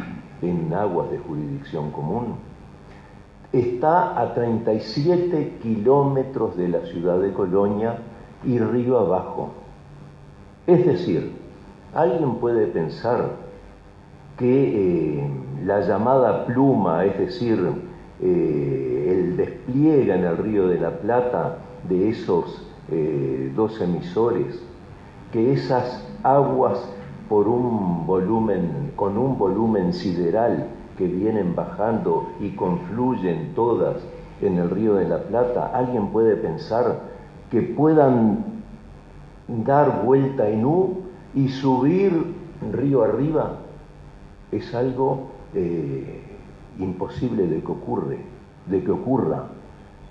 [0.42, 2.36] en aguas de jurisdicción común,
[3.52, 7.98] está a 37 kilómetros de la ciudad de Colonia
[8.44, 9.50] y río abajo.
[10.66, 11.32] Es decir,
[11.94, 13.30] alguien puede pensar
[14.36, 15.30] que eh,
[15.64, 17.58] la llamada pluma, es decir,
[18.20, 24.62] eh, el despliegue en el río de la Plata de esos eh, dos emisores,
[25.32, 26.78] que esas aguas
[27.28, 33.96] por un volumen, con un volumen sideral que vienen bajando y confluyen todas
[34.40, 37.00] en el río de la Plata, alguien puede pensar
[37.50, 38.44] que puedan
[39.48, 41.02] dar vuelta en U
[41.34, 42.34] y subir
[42.72, 43.58] río arriba,
[44.52, 46.20] es algo eh,
[46.78, 48.18] imposible de que ocurre,
[48.66, 49.44] de que ocurra.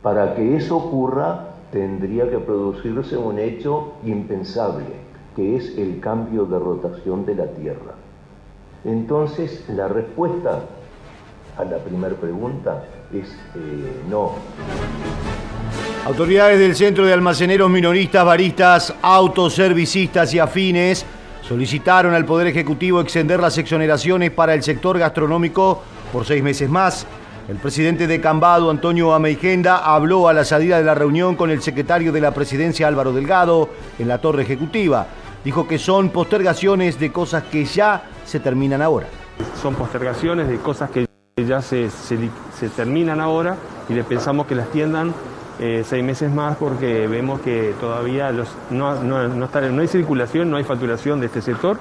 [0.02, 4.86] Para que eso ocurra, tendría que producirse un hecho impensable,
[5.36, 7.96] que es el cambio de rotación de la Tierra.
[8.86, 10.62] Entonces, la respuesta
[11.58, 12.84] a la primera pregunta
[13.14, 14.32] es eh, no.
[16.06, 21.06] Autoridades del Centro de Almaceneros Minoristas, Baristas, Autoservicistas y Afines
[21.48, 27.06] solicitaron al Poder Ejecutivo extender las exoneraciones para el sector gastronómico por seis meses más.
[27.50, 31.62] El presidente de Cambado, Antonio Ameigenda, habló a la salida de la reunión con el
[31.62, 33.70] secretario de la presidencia, Álvaro Delgado,
[34.00, 35.08] en la torre ejecutiva.
[35.44, 39.08] Dijo que son postergaciones de cosas que ya se terminan ahora.
[39.62, 41.90] Son postergaciones de cosas que ya se,
[42.76, 43.58] terminan ahora
[43.90, 45.14] y le pensamos que las tiendan
[45.60, 49.50] eh, seis meses más porque vemos que todavía los, no, no,
[49.80, 51.78] hay circulación, no hay facturación de este sector.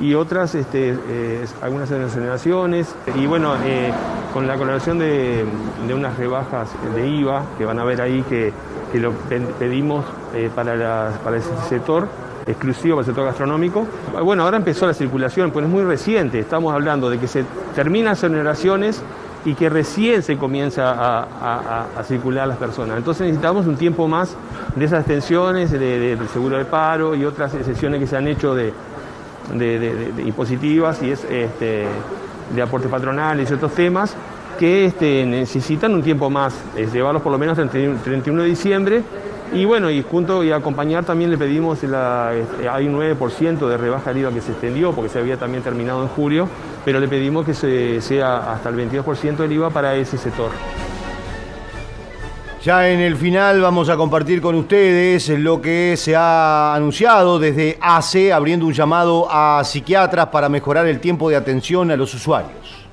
[0.00, 3.90] Y otras, este, eh, algunas generaciones y bueno, eh,
[4.32, 5.44] con la colaboración de,
[5.92, 8.52] unas rebajas de IVA que van a ver ahí que,
[8.94, 10.04] lo pedimos
[10.54, 12.08] para, para ese sector
[12.46, 13.86] exclusivo para el sector gastronómico.
[14.22, 17.44] Bueno, ahora empezó la circulación, pues es muy reciente, estamos hablando de que se
[17.74, 19.02] terminan generaciones
[19.44, 22.96] y que recién se comienza a, circular las personas.
[22.96, 24.34] Entonces necesitamos un tiempo más
[24.74, 28.72] de esas extensiones de, seguro de paro y otras excepciones que se han hecho de,
[30.24, 31.86] impositivas y es este,
[32.54, 34.14] de aportes patronales y otros temas
[34.58, 39.02] que este, necesitan un tiempo más, es llevarlos por lo menos el 31 de diciembre
[39.52, 43.76] y bueno, y junto y acompañar también le pedimos, la, este, hay un 9% de
[43.78, 46.48] rebaja del IVA que se extendió porque se había también terminado en julio,
[46.88, 50.50] pero le pedimos que se, sea hasta el 22% del IVA para ese sector.
[52.64, 57.76] Ya en el final vamos a compartir con ustedes lo que se ha anunciado desde
[57.78, 62.88] ACE, abriendo un llamado a psiquiatras para mejorar el tiempo de atención a los usuarios.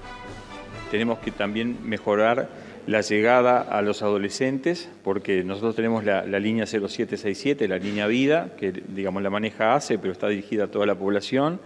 [0.92, 2.50] Tenemos que también mejorar
[2.88, 8.74] la llegada a los adolescentes, porque nosotros tenemos la, línea 0767, la línea vida, que
[8.74, 11.62] digamos la maneja ACE, pero está dirigida a toda la población,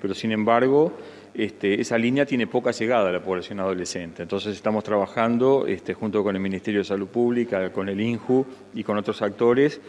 [0.00, 0.92] pero sin embargo
[1.34, 4.22] este, esa línea tiene poca llegada a la población adolescente.
[4.22, 8.84] Entonces estamos trabajando este, junto con el Ministerio de Salud Pública, con el INJU y
[8.84, 9.80] con otros actores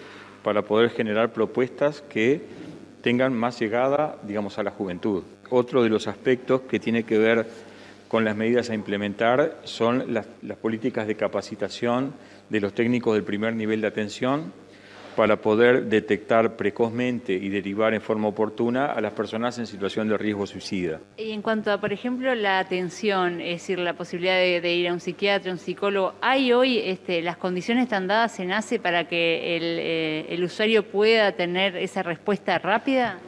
[0.44, 2.42] para poder generar propuestas que
[3.02, 5.24] tengan más llegada, digamos, a la juventud.
[5.50, 7.46] Otro de los aspectos que tiene que ver
[8.08, 10.28] con las medidas a implementar son las,
[10.62, 12.14] políticas de capacitación
[12.50, 14.54] de los técnicos del primer nivel de atención
[15.16, 20.18] para poder detectar precozmente y derivar en forma oportuna a las personas en situación de
[20.18, 21.00] riesgo suicida.
[21.18, 24.94] Y en cuanto a, por ejemplo, la atención, es decir, la posibilidad de, ir a
[24.94, 29.58] un psiquiatra, un psicólogo, ¿hay hoy este, las condiciones están dadas en ACE para que
[29.58, 33.20] el, eh, usuario pueda tener esa respuesta rápida?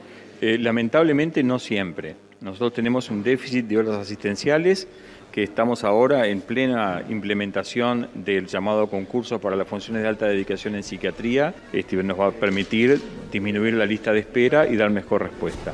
[0.42, 2.16] Eh, lamentablemente no siempre.
[2.42, 4.88] Nosotros tenemos un déficit de horas asistenciales
[5.36, 10.76] que estamos ahora en plena implementación del llamado concurso para las funciones de alta dedicación
[10.76, 11.54] en psiquiatría.
[11.74, 13.02] Este nos va a permitir
[13.34, 15.74] disminuir la lista de espera y dar mejor respuesta.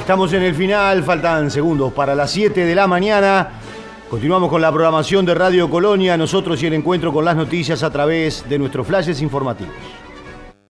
[0.00, 3.60] Estamos en el final, faltan segundos para las 7 de la mañana.
[4.08, 7.90] Continuamos con la programación de Radio Colonia, nosotros y el encuentro con las noticias a
[7.90, 9.74] través de nuestros flashes informativos.